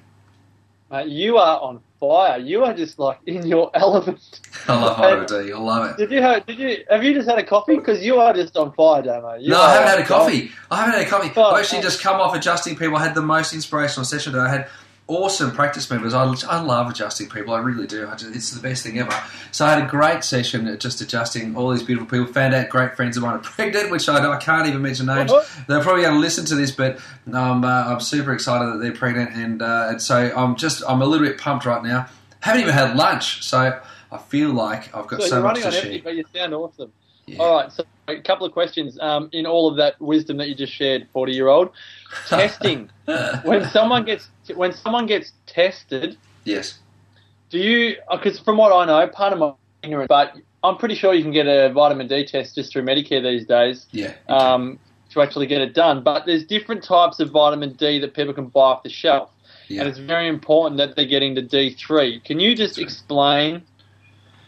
Mate, 0.90 1.08
you 1.08 1.38
are 1.38 1.60
on 1.60 1.80
fire. 1.98 2.38
You 2.38 2.64
are 2.64 2.74
just 2.74 2.98
like 2.98 3.18
in 3.26 3.46
your 3.46 3.70
element. 3.74 4.40
I 4.68 4.80
love 4.80 4.96
vitamin 4.96 5.26
D. 5.26 5.52
I 5.52 5.58
love 5.58 5.90
it. 5.90 5.96
Did 5.96 6.10
you 6.10 6.22
have? 6.22 6.46
Did 6.46 6.58
you 6.58 6.84
have 6.90 7.02
you 7.02 7.14
just 7.14 7.28
had 7.28 7.38
a 7.38 7.44
coffee? 7.44 7.76
Because 7.76 8.04
you 8.04 8.18
are 8.18 8.32
just 8.32 8.56
on 8.56 8.72
fire, 8.72 9.02
Damo. 9.02 9.34
You 9.34 9.50
no, 9.50 9.60
I 9.60 9.72
haven't 9.74 9.88
had 9.88 9.98
a 10.00 10.04
coffee. 10.04 10.50
I 10.70 10.76
haven't 10.76 10.94
had 10.94 11.06
a 11.06 11.10
coffee. 11.10 11.32
Oh, 11.36 11.42
I've 11.44 11.60
actually 11.60 11.78
oh. 11.78 11.82
just 11.82 12.02
come 12.02 12.20
off 12.20 12.34
adjusting 12.34 12.76
people. 12.76 12.96
I 12.96 13.04
had 13.04 13.14
the 13.14 13.22
most 13.22 13.52
inspirational 13.54 14.04
session 14.04 14.32
that 14.34 14.40
I 14.40 14.50
had 14.50 14.68
awesome 15.08 15.50
practice 15.50 15.90
members. 15.90 16.14
I, 16.14 16.24
I 16.48 16.60
love 16.60 16.88
adjusting 16.90 17.28
people. 17.28 17.54
I 17.54 17.58
really 17.58 17.86
do. 17.86 18.08
I 18.08 18.14
just, 18.14 18.34
it's 18.34 18.50
the 18.50 18.60
best 18.60 18.82
thing 18.84 18.98
ever. 18.98 19.12
So 19.50 19.66
I 19.66 19.74
had 19.74 19.84
a 19.84 19.86
great 19.86 20.24
session 20.24 20.66
at 20.68 20.80
just 20.80 21.00
adjusting 21.00 21.56
all 21.56 21.70
these 21.70 21.82
beautiful 21.82 22.08
people. 22.08 22.32
Found 22.32 22.54
out 22.54 22.68
great 22.68 22.94
friends 22.96 23.16
of 23.16 23.22
mine 23.22 23.34
are 23.34 23.38
pregnant, 23.42 23.90
which 23.90 24.08
I, 24.08 24.24
I 24.24 24.38
can't 24.38 24.66
even 24.66 24.82
mention 24.82 25.06
names. 25.06 25.32
They're 25.66 25.82
probably 25.82 26.02
going 26.02 26.14
to 26.14 26.20
listen 26.20 26.44
to 26.46 26.54
this, 26.54 26.70
but 26.70 26.98
um, 27.32 27.64
uh, 27.64 27.68
I'm 27.68 28.00
super 28.00 28.32
excited 28.32 28.72
that 28.72 28.78
they're 28.78 28.92
pregnant, 28.92 29.32
and, 29.34 29.60
uh, 29.62 29.88
and 29.90 30.02
so 30.02 30.32
I'm 30.34 30.56
just 30.56 30.82
I'm 30.88 31.02
a 31.02 31.06
little 31.06 31.26
bit 31.26 31.38
pumped 31.38 31.66
right 31.66 31.82
now. 31.82 32.06
Haven't 32.40 32.62
even 32.62 32.74
had 32.74 32.96
lunch, 32.96 33.44
so 33.44 33.80
I 34.10 34.18
feel 34.18 34.50
like 34.50 34.94
I've 34.94 35.06
got 35.06 35.22
so, 35.22 35.28
so 35.28 35.42
much 35.42 35.62
to 35.62 35.70
share. 35.70 36.00
but 36.02 36.14
you 36.14 36.24
sound 36.34 36.54
awesome. 36.54 36.92
Yeah. 37.26 37.38
All 37.38 37.54
right, 37.54 37.70
so 37.70 37.84
a 38.08 38.20
couple 38.20 38.46
of 38.46 38.52
questions. 38.52 38.98
Um, 39.00 39.28
in 39.32 39.46
all 39.46 39.68
of 39.68 39.76
that 39.76 40.00
wisdom 40.00 40.38
that 40.38 40.48
you 40.48 40.54
just 40.56 40.72
shared, 40.72 41.06
forty-year-old, 41.12 41.70
testing. 42.26 42.90
when 43.44 43.68
someone 43.70 44.04
gets 44.04 44.28
when 44.54 44.72
someone 44.72 45.06
gets 45.06 45.32
tested, 45.46 46.16
yes. 46.44 46.78
Do 47.50 47.58
you? 47.58 47.96
Because 48.10 48.40
uh, 48.40 48.44
from 48.44 48.56
what 48.56 48.72
I 48.72 48.86
know, 48.86 49.06
part 49.08 49.32
of 49.32 49.38
my 49.38 49.52
ignorance, 49.82 50.08
but 50.08 50.34
I'm 50.64 50.76
pretty 50.76 50.94
sure 50.94 51.12
you 51.14 51.22
can 51.22 51.32
get 51.32 51.46
a 51.46 51.72
vitamin 51.72 52.08
D 52.08 52.24
test 52.24 52.54
just 52.54 52.72
through 52.72 52.82
Medicare 52.82 53.22
these 53.22 53.46
days. 53.46 53.86
Yeah. 53.92 54.14
Um, 54.28 54.78
to 55.10 55.20
actually 55.20 55.46
get 55.46 55.60
it 55.60 55.74
done, 55.74 56.02
but 56.02 56.24
there's 56.24 56.42
different 56.42 56.82
types 56.82 57.20
of 57.20 57.30
vitamin 57.30 57.74
D 57.74 57.98
that 57.98 58.14
people 58.14 58.32
can 58.32 58.46
buy 58.46 58.62
off 58.62 58.82
the 58.82 58.88
shelf, 58.88 59.30
yeah. 59.68 59.80
and 59.80 59.88
it's 59.90 59.98
very 59.98 60.26
important 60.26 60.78
that 60.78 60.96
they're 60.96 61.04
getting 61.04 61.34
the 61.34 61.42
D3. 61.42 62.24
Can 62.24 62.40
you 62.40 62.56
just 62.56 62.78
explain? 62.78 63.62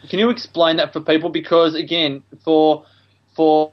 Can 0.09 0.17
you 0.17 0.31
explain 0.31 0.77
that 0.77 0.91
for 0.91 1.01
people? 1.01 1.29
Because 1.29 1.75
again, 1.75 2.23
for 2.43 2.83
for 3.35 3.71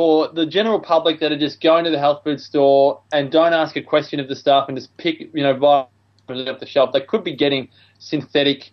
for 0.00 0.28
the 0.28 0.46
general 0.46 0.80
public 0.80 1.20
that 1.20 1.30
are 1.30 1.38
just 1.38 1.60
going 1.60 1.84
to 1.84 1.90
the 1.90 1.98
health 1.98 2.24
food 2.24 2.40
store 2.40 3.02
and 3.12 3.30
don't 3.30 3.52
ask 3.52 3.76
a 3.76 3.82
question 3.82 4.18
of 4.18 4.28
the 4.28 4.34
staff 4.34 4.66
and 4.66 4.78
just 4.78 4.96
pick, 4.96 5.20
you 5.34 5.42
know, 5.42 5.52
vitamins 5.52 6.48
off 6.48 6.58
the 6.58 6.64
shelf, 6.64 6.90
they 6.94 7.02
could 7.02 7.22
be 7.22 7.36
getting 7.36 7.68
synthetic 7.98 8.70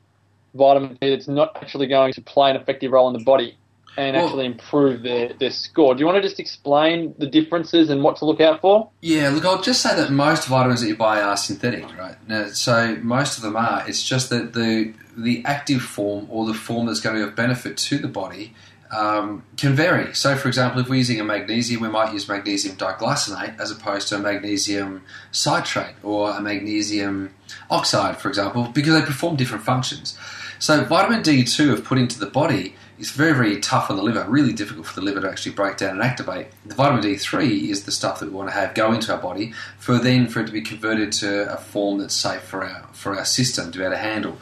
vitamin 0.56 0.98
D 1.02 1.10
that's 1.10 1.28
not 1.28 1.52
actually 1.58 1.86
going 1.88 2.14
to 2.14 2.22
play 2.22 2.50
an 2.50 2.56
effective 2.56 2.94
role 2.94 3.10
in 3.10 3.14
the 3.14 3.26
body 3.26 3.58
and 3.98 4.16
well, 4.16 4.26
actually 4.26 4.46
improve 4.46 5.04
their, 5.04 5.34
their 5.34 5.50
score. 5.50 5.96
Do 5.96 6.00
you 6.00 6.06
want 6.06 6.16
to 6.16 6.22
just 6.22 6.40
explain 6.40 7.14
the 7.18 7.28
differences 7.28 7.90
and 7.90 8.04
what 8.04 8.16
to 8.20 8.26
look 8.26 8.40
out 8.40 8.62
for? 8.62 8.90
Yeah, 9.02 9.28
look, 9.28 9.44
I'll 9.44 9.62
just 9.62 9.82
say 9.82 9.94
that 9.98 10.10
most 10.10 10.48
vitamins 10.48 10.80
that 10.80 10.88
you 10.88 10.96
buy 10.96 11.22
are 11.22 11.36
synthetic, 11.36 11.84
right? 11.98 12.16
Now, 12.30 12.48
so 12.52 12.96
most 13.02 13.36
of 13.36 13.44
them 13.44 13.58
are. 13.58 13.84
It's 13.86 14.02
just 14.02 14.30
that 14.30 14.54
the 14.54 14.94
the 15.18 15.44
active 15.44 15.82
form 15.82 16.28
or 16.30 16.46
the 16.46 16.54
form 16.54 16.86
that's 16.86 17.02
going 17.02 17.18
to 17.18 17.22
be 17.22 17.28
of 17.28 17.36
benefit 17.36 17.76
to 17.76 17.98
the 17.98 18.08
body 18.08 18.54
um, 18.92 19.44
can 19.58 19.74
vary. 19.74 20.14
So, 20.14 20.36
for 20.36 20.48
example, 20.48 20.82
if 20.82 20.90
we're 20.90 20.96
using 20.96 21.20
a 21.20 21.24
magnesium, 21.24 21.82
we 21.82 21.90
might 21.90 22.14
use 22.14 22.28
magnesium 22.28 22.76
diglycinate 22.76 23.60
as 23.60 23.72
opposed 23.72 24.08
to 24.10 24.16
a 24.16 24.20
magnesium 24.20 25.04
citrate 25.32 25.96
or 26.04 26.32
a 26.32 26.42
magnesium 26.42 27.34
oxide, 27.70 28.18
for 28.18 28.30
example, 28.30 28.70
because 28.74 28.94
they 28.94 29.06
perform 29.06 29.36
different 29.36 29.64
functions. 29.64 30.18
So, 30.60 30.84
vitamin 30.84 31.22
D2, 31.22 31.74
if 31.74 31.84
put 31.84 31.98
into 31.98 32.20
the 32.20 32.26
body, 32.26 32.76
is 33.00 33.12
very, 33.12 33.34
very 33.34 33.60
tough 33.60 33.90
on 33.92 33.98
the 33.98 34.04
liver, 34.04 34.26
really 34.28 34.54
difficult 34.54 34.88
for 34.88 34.96
the 34.96 35.02
liver 35.02 35.22
to 35.22 35.30
actually 35.30 35.54
break 35.54 35.78
down 35.78 35.92
and 35.92 36.02
activate. 36.02 36.48
The 36.66 36.76
vitamin 36.76 37.04
D3 37.04 37.70
is 37.70 37.84
the 37.84 37.92
stuff 37.92 38.20
that 38.20 38.30
we 38.30 38.36
want 38.36 38.50
to 38.50 38.56
have 38.56 38.74
go 38.74 38.92
into 38.92 39.14
our 39.14 39.22
body 39.22 39.54
for 39.78 40.00
then 40.00 40.28
for 40.28 40.42
it 40.42 40.48
to 40.48 40.52
be 40.52 40.62
converted 40.62 41.12
to 41.14 41.54
a 41.54 41.58
form 41.58 42.00
that's 42.00 42.16
safe 42.16 42.42
for 42.42 42.64
our 42.64 42.88
for 42.94 43.16
our 43.16 43.26
system 43.26 43.72
to 43.72 43.78
be 43.78 43.84
able 43.84 43.96
to 43.96 44.02
handle. 44.02 44.38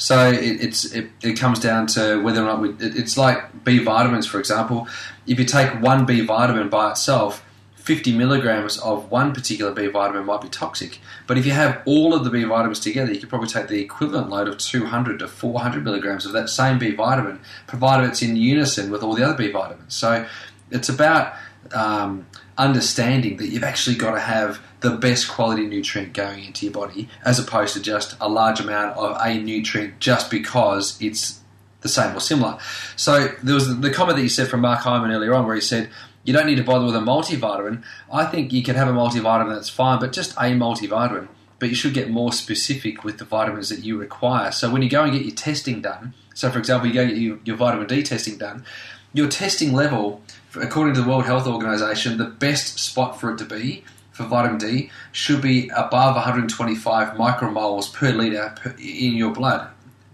So 0.00 0.30
it, 0.30 0.62
it's 0.62 0.86
it, 0.92 1.10
it 1.22 1.38
comes 1.38 1.60
down 1.60 1.86
to 1.88 2.22
whether 2.22 2.40
or 2.40 2.46
not 2.46 2.60
we, 2.60 2.70
it, 2.70 2.96
it's 2.96 3.18
like 3.18 3.64
B 3.64 3.78
vitamins, 3.78 4.26
for 4.26 4.40
example. 4.40 4.88
If 5.26 5.38
you 5.38 5.44
take 5.44 5.80
one 5.82 6.06
B 6.06 6.22
vitamin 6.22 6.70
by 6.70 6.92
itself, 6.92 7.44
50 7.74 8.16
milligrams 8.16 8.78
of 8.78 9.10
one 9.10 9.34
particular 9.34 9.72
B 9.72 9.88
vitamin 9.88 10.24
might 10.24 10.40
be 10.40 10.48
toxic. 10.48 11.00
But 11.26 11.36
if 11.36 11.44
you 11.44 11.52
have 11.52 11.82
all 11.84 12.14
of 12.14 12.24
the 12.24 12.30
B 12.30 12.44
vitamins 12.44 12.80
together, 12.80 13.12
you 13.12 13.20
could 13.20 13.28
probably 13.28 13.48
take 13.48 13.68
the 13.68 13.80
equivalent 13.80 14.30
load 14.30 14.48
of 14.48 14.56
200 14.56 15.18
to 15.18 15.28
400 15.28 15.84
milligrams 15.84 16.24
of 16.24 16.32
that 16.32 16.48
same 16.48 16.78
B 16.78 16.92
vitamin, 16.92 17.40
provided 17.66 18.08
it's 18.08 18.22
in 18.22 18.36
unison 18.36 18.90
with 18.90 19.02
all 19.02 19.14
the 19.14 19.22
other 19.22 19.36
B 19.36 19.50
vitamins. 19.50 19.94
So 19.94 20.26
it's 20.70 20.88
about 20.88 21.34
um, 21.72 22.26
understanding 22.58 23.36
that 23.38 23.48
you've 23.48 23.64
actually 23.64 23.96
got 23.96 24.12
to 24.12 24.20
have 24.20 24.60
the 24.80 24.90
best 24.90 25.28
quality 25.28 25.66
nutrient 25.66 26.12
going 26.12 26.44
into 26.44 26.66
your 26.66 26.72
body 26.72 27.08
as 27.24 27.38
opposed 27.38 27.74
to 27.74 27.82
just 27.82 28.16
a 28.20 28.28
large 28.28 28.60
amount 28.60 28.96
of 28.96 29.16
a 29.20 29.38
nutrient 29.38 29.98
just 29.98 30.30
because 30.30 31.00
it's 31.00 31.40
the 31.82 31.88
same 31.88 32.16
or 32.16 32.20
similar. 32.20 32.58
So 32.96 33.28
there 33.42 33.54
was 33.54 33.80
the 33.80 33.90
comment 33.90 34.16
that 34.16 34.22
you 34.22 34.28
said 34.28 34.48
from 34.48 34.60
Mark 34.60 34.80
Hyman 34.80 35.10
earlier 35.10 35.34
on 35.34 35.46
where 35.46 35.54
he 35.54 35.60
said, 35.60 35.90
you 36.24 36.34
don't 36.34 36.46
need 36.46 36.56
to 36.56 36.64
bother 36.64 36.84
with 36.84 36.96
a 36.96 37.00
multivitamin. 37.00 37.82
I 38.12 38.26
think 38.26 38.52
you 38.52 38.62
can 38.62 38.76
have 38.76 38.88
a 38.88 38.92
multivitamin 38.92 39.54
that's 39.54 39.70
fine, 39.70 39.98
but 39.98 40.12
just 40.12 40.32
a 40.32 40.52
multivitamin. 40.52 41.28
But 41.58 41.68
you 41.68 41.74
should 41.74 41.94
get 41.94 42.10
more 42.10 42.32
specific 42.32 43.04
with 43.04 43.18
the 43.18 43.24
vitamins 43.24 43.68
that 43.68 43.80
you 43.80 43.98
require. 43.98 44.52
So 44.52 44.70
when 44.70 44.82
you 44.82 44.90
go 44.90 45.02
and 45.02 45.12
get 45.12 45.22
your 45.22 45.34
testing 45.34 45.80
done, 45.82 46.14
so 46.34 46.50
for 46.50 46.58
example, 46.58 46.88
you 46.88 46.94
go 46.94 47.06
get 47.06 47.16
your, 47.16 47.38
your 47.44 47.56
vitamin 47.56 47.86
D 47.86 48.02
testing 48.02 48.38
done, 48.38 48.64
your 49.12 49.28
testing 49.28 49.72
level, 49.72 50.22
according 50.54 50.94
to 50.94 51.02
the 51.02 51.08
World 51.08 51.26
Health 51.26 51.46
Organization, 51.46 52.18
the 52.18 52.24
best 52.24 52.78
spot 52.78 53.20
for 53.20 53.32
it 53.32 53.38
to 53.38 53.44
be 53.44 53.84
for 54.12 54.24
vitamin 54.24 54.58
D 54.58 54.90
should 55.12 55.40
be 55.40 55.68
above 55.68 56.14
125 56.16 57.16
micromoles 57.16 57.92
per 57.92 58.10
liter 58.10 58.54
in 58.78 59.14
your 59.14 59.32
blood 59.32 59.68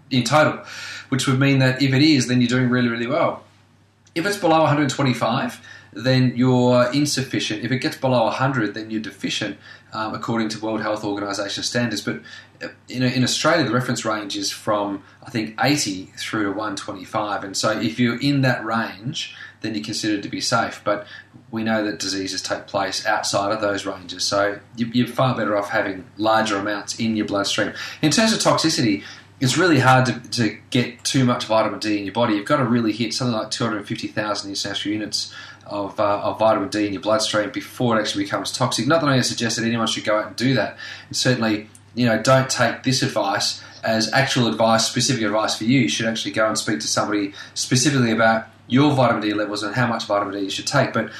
in 0.09 0.23
total, 0.23 0.63
which 1.09 1.27
would 1.27 1.39
mean 1.39 1.59
that 1.59 1.81
if 1.81 1.93
it 1.93 2.01
is, 2.01 2.27
then 2.27 2.41
you're 2.41 2.47
doing 2.47 2.69
really, 2.69 2.87
really 2.87 3.07
well. 3.07 3.43
If 4.15 4.25
it's 4.25 4.37
below 4.37 4.59
125, 4.59 5.61
then 5.93 6.33
you're 6.35 6.91
insufficient. 6.91 7.63
If 7.63 7.71
it 7.71 7.79
gets 7.79 7.97
below 7.97 8.25
100, 8.25 8.73
then 8.73 8.89
you're 8.89 9.01
deficient, 9.01 9.57
um, 9.93 10.13
according 10.13 10.49
to 10.49 10.59
World 10.59 10.81
Health 10.81 11.03
Organization 11.03 11.63
standards. 11.63 12.01
But 12.01 12.21
uh, 12.61 12.69
in, 12.87 13.03
in 13.03 13.23
Australia, 13.23 13.65
the 13.65 13.71
reference 13.71 14.05
range 14.05 14.37
is 14.37 14.51
from, 14.51 15.03
I 15.25 15.29
think, 15.29 15.55
80 15.61 16.13
through 16.17 16.43
to 16.43 16.49
125. 16.49 17.43
And 17.43 17.57
so 17.57 17.79
if 17.79 17.99
you're 17.99 18.19
in 18.19 18.41
that 18.41 18.63
range, 18.63 19.35
then 19.61 19.73
you're 19.75 19.83
considered 19.83 20.23
to 20.23 20.29
be 20.29 20.41
safe. 20.41 20.81
But 20.83 21.05
we 21.51 21.63
know 21.63 21.83
that 21.83 21.99
diseases 21.99 22.41
take 22.41 22.67
place 22.67 23.05
outside 23.05 23.51
of 23.51 23.61
those 23.61 23.85
ranges. 23.85 24.23
So 24.23 24.59
you're 24.75 25.07
far 25.07 25.35
better 25.35 25.57
off 25.57 25.69
having 25.69 26.05
larger 26.17 26.57
amounts 26.57 26.99
in 26.99 27.15
your 27.15 27.25
bloodstream. 27.25 27.73
In 28.01 28.11
terms 28.11 28.33
of 28.33 28.39
toxicity, 28.39 29.03
it's 29.39 29.57
really 29.57 29.79
hard 29.79 30.07
to, 30.07 30.19
to 30.31 30.57
get 30.71 31.03
too 31.03 31.23
much 31.23 31.45
vitamin 31.45 31.79
D 31.79 31.97
in 31.97 32.05
your 32.05 32.13
body. 32.13 32.35
You've 32.35 32.47
got 32.47 32.57
to 32.57 32.65
really 32.65 32.91
hit 32.91 33.13
something 33.13 33.37
like 33.37 33.51
250,000 33.51 34.49
international 34.49 34.93
units 34.93 35.33
of, 35.65 35.99
uh, 35.99 36.21
of 36.21 36.39
vitamin 36.39 36.69
D 36.69 36.87
in 36.87 36.93
your 36.93 37.01
bloodstream 37.01 37.51
before 37.51 37.97
it 37.97 38.01
actually 38.01 38.23
becomes 38.23 38.51
toxic. 38.51 38.87
Not 38.87 39.01
that 39.01 39.09
I 39.09 39.21
suggest 39.21 39.57
that 39.57 39.65
anyone 39.65 39.87
should 39.87 40.05
go 40.05 40.17
out 40.17 40.27
and 40.27 40.35
do 40.35 40.53
that. 40.55 40.77
And 41.07 41.15
certainly, 41.15 41.69
you 41.93 42.05
know, 42.05 42.21
don't 42.21 42.49
take 42.49 42.83
this 42.83 43.03
advice 43.03 43.61
as 43.83 44.11
actual 44.11 44.47
advice, 44.47 44.87
specific 44.87 45.23
advice 45.23 45.57
for 45.57 45.65
you. 45.65 45.81
You 45.81 45.89
should 45.89 46.07
actually 46.07 46.31
go 46.31 46.47
and 46.47 46.57
speak 46.57 46.79
to 46.79 46.87
somebody 46.87 47.33
specifically 47.53 48.11
about 48.11 48.47
your 48.67 48.93
vitamin 48.93 49.21
D 49.21 49.33
levels 49.33 49.63
and 49.63 49.75
how 49.75 49.87
much 49.87 50.05
vitamin 50.05 50.35
D 50.35 50.41
you 50.41 50.49
should 50.49 50.67
take. 50.67 50.93
But 50.93 51.11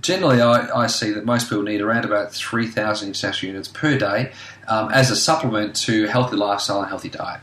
generally, 0.00 0.40
I, 0.40 0.84
I 0.84 0.86
see 0.86 1.10
that 1.10 1.24
most 1.24 1.48
people 1.48 1.62
need 1.62 1.80
around 1.80 2.04
about 2.04 2.32
3,000 2.32 3.08
international 3.08 3.52
units 3.52 3.68
per 3.68 3.98
day 3.98 4.32
um, 4.68 4.90
as 4.90 5.10
a 5.10 5.16
supplement 5.16 5.76
to 5.76 6.06
healthy 6.06 6.36
lifestyle 6.36 6.80
and 6.80 6.88
healthy 6.88 7.08
diet. 7.10 7.40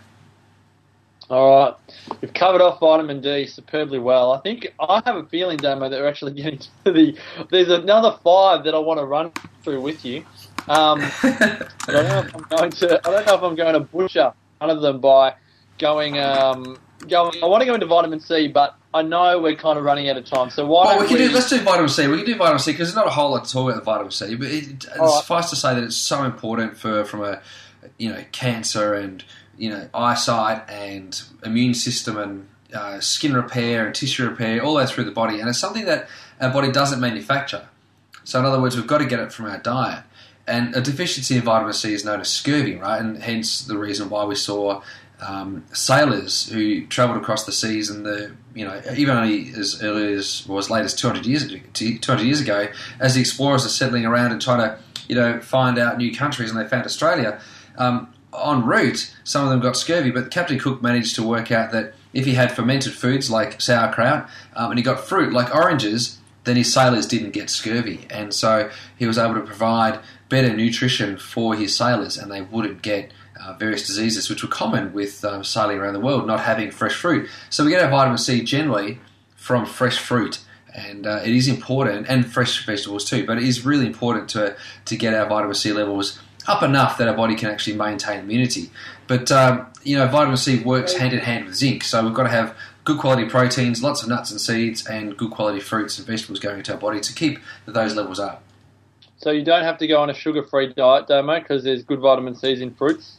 All 1.30 1.50
right, 1.50 1.76
we've 2.20 2.34
covered 2.34 2.60
off 2.60 2.82
vitamin 2.82 3.22
D 3.22 3.48
superbly 3.48 4.00
well. 4.00 4.34
I 4.34 4.40
think 4.40 4.68
I 4.82 5.02
have 5.06 5.16
a 5.16 5.24
feeling, 5.28 5.56
Damo, 5.56 5.88
that 5.88 5.98
we're 5.98 6.10
actually 6.10 6.34
getting 6.34 6.60
to 6.84 6.92
the. 6.92 7.18
There's 7.50 7.70
another 7.70 8.18
five 8.22 8.66
that 8.66 8.76
I 8.76 8.80
want 8.80 9.00
to 9.00 9.06
run 9.06 9.32
through 9.64 9.80
with 9.80 10.04
you. 10.04 10.26
Um, 10.68 11.00
I 11.24 11.68
don't 11.88 12.04
know 12.04 12.20
if 12.20 12.36
I'm 12.36 12.42
going 12.50 12.72
to. 12.72 13.08
I 13.08 13.12
don't 13.12 13.26
know 13.26 13.36
if 13.36 13.44
I'm 13.44 13.56
going 13.56 13.74
to 13.76 13.80
butcher 13.80 14.34
one 14.58 14.70
of 14.70 14.82
them 14.82 15.00
by 15.00 15.36
going. 15.78 16.20
Um, 16.20 16.78
going. 17.08 17.42
I 17.42 17.46
want 17.46 17.62
to 17.62 17.66
go 17.66 17.76
into 17.76 17.86
vitamin 17.86 18.20
C, 18.20 18.50
but 18.50 18.76
I 18.94 19.02
know 19.04 19.40
we're 19.40 19.56
kind 19.56 19.78
of 19.80 19.86
running 19.86 20.10
out 20.10 20.18
of 20.18 20.26
time, 20.26 20.50
so 20.50 20.66
why 20.66 20.86
Well, 20.86 21.00
we 21.00 21.08
can 21.08 21.18
we? 21.18 21.28
do. 21.28 21.34
Let's 21.34 21.50
do 21.50 21.60
vitamin 21.60 21.90
C. 21.90 22.08
We 22.08 22.18
can 22.18 22.26
do 22.26 22.36
vitamin 22.36 22.60
C 22.60 22.72
because 22.72 22.90
there's 22.90 22.96
not 22.96 23.08
a 23.08 23.12
whole 23.12 23.32
lot 23.32 23.46
to 23.46 23.52
talk 23.52 23.70
about 23.70 23.76
the 23.80 23.84
vitamin 23.86 24.12
C, 24.12 24.36
but 24.36 24.48
it, 24.50 24.86
right. 25.00 25.10
suffice 25.10 25.50
to 25.52 25.56
say 25.56 25.76
that 25.76 25.84
it's 25.84 25.96
so 25.96 26.24
important 26.24 26.78
for 26.78 27.06
from 27.06 27.24
a 27.24 27.42
you 27.98 28.10
know 28.10 28.24
cancer 28.32 28.94
and 28.94 29.24
you 29.58 29.70
know 29.70 29.90
eyesight 29.94 30.70
and 30.70 31.22
immune 31.46 31.74
system 31.74 32.18
and 32.18 32.48
uh, 32.74 33.00
skin 33.00 33.34
repair 33.34 33.86
and 33.86 33.96
tissue 33.96 34.28
repair, 34.28 34.62
all 34.62 34.76
that 34.76 34.90
through 34.90 35.04
the 35.06 35.12
body, 35.12 35.40
and 35.40 35.48
it's 35.50 35.60
something 35.60 35.86
that 35.86 36.08
our 36.40 36.50
body 36.52 36.72
doesn't 36.72 37.00
manufacture. 37.00 37.68
So, 38.24 38.40
in 38.40 38.46
other 38.46 38.62
words, 38.62 38.76
we've 38.76 38.88
got 38.88 39.00
to 39.00 39.06
get 39.06 39.20
it 39.20 39.32
from 39.32 39.46
our 39.46 39.58
diet. 39.58 40.04
And 40.48 40.76
a 40.76 40.82
deficiency 40.82 41.38
in 41.38 41.44
vitamin 41.44 41.74
C 41.74 41.94
is 41.94 42.04
known 42.04 42.20
as 42.20 42.30
scurvy, 42.30 42.76
right? 42.76 43.00
And 43.00 43.22
hence 43.22 43.62
the 43.62 43.78
reason 43.78 44.10
why 44.10 44.26
we 44.26 44.36
saw 44.36 44.82
um, 45.22 45.64
sailors 45.72 46.50
who 46.50 46.86
travelled 46.88 47.22
across 47.22 47.46
the 47.46 47.52
seas 47.52 47.90
and 47.90 48.06
the 48.06 48.32
you 48.56 48.66
know 48.66 48.82
even 48.98 49.16
only 49.16 49.52
as 49.56 49.82
early 49.84 50.14
as 50.14 50.46
well, 50.48 50.58
as 50.58 50.70
late 50.70 50.84
as 50.84 50.94
200 50.96 51.26
years 51.26 51.48
200 51.74 52.24
years 52.24 52.42
ago, 52.42 52.68
as 53.00 53.16
the 53.16 53.22
explorers 53.22 53.66
are 53.66 53.70
settling 53.70 54.06
around 54.06 54.32
and 54.32 54.42
trying 54.42 54.60
to 54.60 54.78
you 55.08 55.16
know 55.16 55.40
find 55.40 55.78
out 55.78 55.98
new 55.98 56.14
countries, 56.14 56.52
and 56.52 56.60
they 56.60 56.68
found 56.68 56.86
Australia. 56.86 57.40
Um, 57.78 58.14
en 58.34 58.66
route, 58.66 59.14
some 59.24 59.44
of 59.44 59.50
them 59.50 59.60
got 59.60 59.76
scurvy, 59.76 60.10
but 60.10 60.32
Captain 60.32 60.58
Cook 60.58 60.82
managed 60.82 61.16
to 61.16 61.24
work 61.24 61.52
out 61.52 61.72
that 61.72 61.94
if 62.14 62.26
he 62.26 62.34
had 62.34 62.52
fermented 62.52 62.94
foods 62.94 63.30
like 63.30 63.60
sauerkraut 63.62 64.30
um, 64.56 64.72
and 64.72 64.80
he 64.80 64.84
got 64.84 65.02
fruit 65.02 65.34
like 65.34 65.54
oranges, 65.54 66.18
then 66.46 66.56
his 66.56 66.74
sailors 66.74 67.06
didn't 67.06 67.32
get 67.32 67.50
scurvy, 67.50 68.08
and 68.10 68.34
so 68.34 68.70
he 68.98 69.06
was 69.06 69.18
able 69.18 69.36
to 69.36 69.42
provide 69.42 70.00
better 70.30 70.56
nutrition 70.56 71.18
for 71.18 71.56
his 71.56 71.76
sailors, 71.76 72.18
and 72.18 72.32
they 72.32 72.42
wouldn't 72.42 72.82
get 72.82 73.12
uh, 73.42 73.54
various 73.54 73.86
diseases 73.88 74.30
which 74.30 74.44
were 74.44 74.50
common 74.50 74.94
with 74.94 75.26
um, 75.26 75.44
sailing 75.44 75.78
around 75.78 75.94
the 75.94 76.00
world, 76.00 76.28
not 76.28 76.40
having 76.40 76.72
fresh 76.72 76.94
fruit. 76.94 77.30
So 77.50 77.66
we 77.66 77.72
get 77.72 77.84
our 77.84 77.90
vitamin 77.90 78.18
C 78.18 78.44
generally 78.44 79.00
from 79.36 79.66
fresh 79.66 79.98
fruit. 79.98 80.40
And 80.74 81.06
uh, 81.06 81.20
it 81.26 81.36
is 81.36 81.50
important, 81.50 82.08
and 82.08 82.26
fresh 82.26 82.66
vegetables 82.66 83.04
too. 83.04 83.26
But 83.26 83.38
it 83.38 83.44
is 83.44 83.66
really 83.66 83.86
important 83.86 84.30
to 84.30 84.56
to 84.86 84.96
get 84.96 85.14
our 85.14 85.28
vitamin 85.28 85.54
C 85.54 85.74
levels 85.74 86.18
up 86.48 86.64
enough 86.64 86.98
that 86.98 87.10
our 87.10 87.16
body 87.16 87.36
can 87.36 87.50
actually 87.50 87.76
maintain 87.76 88.20
immunity. 88.22 88.72
But 89.06 89.32
um, 89.34 89.68
you 89.84 89.98
know, 89.98 90.08
vitamin 90.08 90.38
C 90.38 90.64
works 90.64 90.94
hand 90.94 91.12
in 91.14 91.20
hand 91.20 91.46
with 91.46 91.56
zinc, 91.56 91.84
so 91.84 92.02
we've 92.06 92.14
got 92.14 92.24
to 92.24 92.30
have 92.30 92.56
good 92.86 93.00
quality 93.00 93.28
proteins, 93.28 93.84
lots 93.84 94.02
of 94.02 94.08
nuts 94.08 94.32
and 94.32 94.40
seeds, 94.40 94.88
and 94.88 95.18
good 95.18 95.32
quality 95.32 95.60
fruits 95.60 95.98
and 95.98 96.08
vegetables 96.08 96.40
going 96.40 96.60
into 96.60 96.72
our 96.72 96.80
body 96.80 97.02
to 97.02 97.14
keep 97.14 97.40
those 97.66 97.94
levels 97.96 98.20
up. 98.20 98.42
So 99.18 99.30
you 99.30 99.44
don't 99.44 99.64
have 99.64 99.78
to 99.80 99.88
go 99.88 100.02
on 100.02 100.10
a 100.10 100.16
sugar-free 100.16 100.74
diet, 100.74 101.08
Damo, 101.08 101.40
because 101.40 101.64
there's 101.64 101.84
good 101.84 102.00
vitamin 102.00 102.34
C's 102.34 102.62
in 102.62 102.74
fruits. 102.74 103.18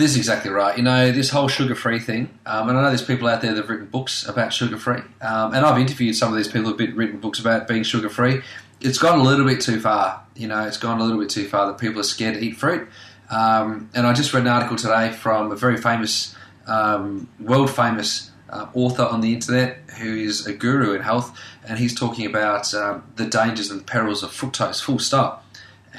This 0.00 0.12
is 0.12 0.16
exactly 0.16 0.50
right. 0.50 0.78
You 0.78 0.82
know, 0.82 1.12
this 1.12 1.28
whole 1.28 1.46
sugar 1.46 1.74
free 1.74 1.98
thing, 1.98 2.30
um, 2.46 2.70
and 2.70 2.78
I 2.78 2.82
know 2.82 2.88
there's 2.88 3.04
people 3.04 3.28
out 3.28 3.42
there 3.42 3.52
that 3.52 3.60
have 3.60 3.68
written 3.68 3.84
books 3.84 4.26
about 4.26 4.50
sugar 4.50 4.78
free, 4.78 5.02
um, 5.20 5.52
and 5.52 5.56
I've 5.56 5.78
interviewed 5.78 6.16
some 6.16 6.30
of 6.30 6.38
these 6.38 6.48
people 6.48 6.72
who've 6.72 6.96
written 6.96 7.20
books 7.20 7.38
about 7.38 7.68
being 7.68 7.82
sugar 7.82 8.08
free. 8.08 8.40
It's 8.80 8.96
gone 8.96 9.18
a 9.18 9.22
little 9.22 9.44
bit 9.44 9.60
too 9.60 9.78
far. 9.78 10.22
You 10.34 10.48
know, 10.48 10.64
it's 10.64 10.78
gone 10.78 11.02
a 11.02 11.04
little 11.04 11.20
bit 11.20 11.28
too 11.28 11.46
far 11.46 11.66
that 11.66 11.76
people 11.76 12.00
are 12.00 12.04
scared 12.04 12.36
to 12.36 12.40
eat 12.40 12.56
fruit. 12.56 12.88
Um, 13.28 13.90
and 13.92 14.06
I 14.06 14.14
just 14.14 14.32
read 14.32 14.44
an 14.44 14.48
article 14.48 14.78
today 14.78 15.12
from 15.12 15.52
a 15.52 15.56
very 15.56 15.76
famous, 15.76 16.34
um, 16.66 17.28
world 17.38 17.70
famous 17.70 18.30
uh, 18.48 18.68
author 18.72 19.04
on 19.04 19.20
the 19.20 19.34
internet 19.34 19.80
who 19.98 20.16
is 20.16 20.46
a 20.46 20.54
guru 20.54 20.94
in 20.94 21.02
health, 21.02 21.38
and 21.68 21.78
he's 21.78 21.94
talking 21.94 22.24
about 22.24 22.72
um, 22.72 23.04
the 23.16 23.26
dangers 23.26 23.70
and 23.70 23.86
perils 23.86 24.22
of 24.22 24.30
fructose, 24.30 24.80
full 24.82 24.98
stop. 24.98 25.44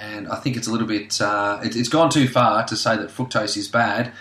And 0.01 0.27
I 0.27 0.35
think 0.37 0.57
it's 0.57 0.67
a 0.67 0.71
little 0.71 0.87
bit, 0.87 1.21
uh, 1.21 1.59
it, 1.63 1.75
it's 1.75 1.87
gone 1.89 2.09
too 2.09 2.27
far 2.27 2.65
to 2.65 2.75
say 2.75 2.97
that 2.97 3.09
fructose 3.09 3.55
is 3.55 3.67
bad. 3.67 4.11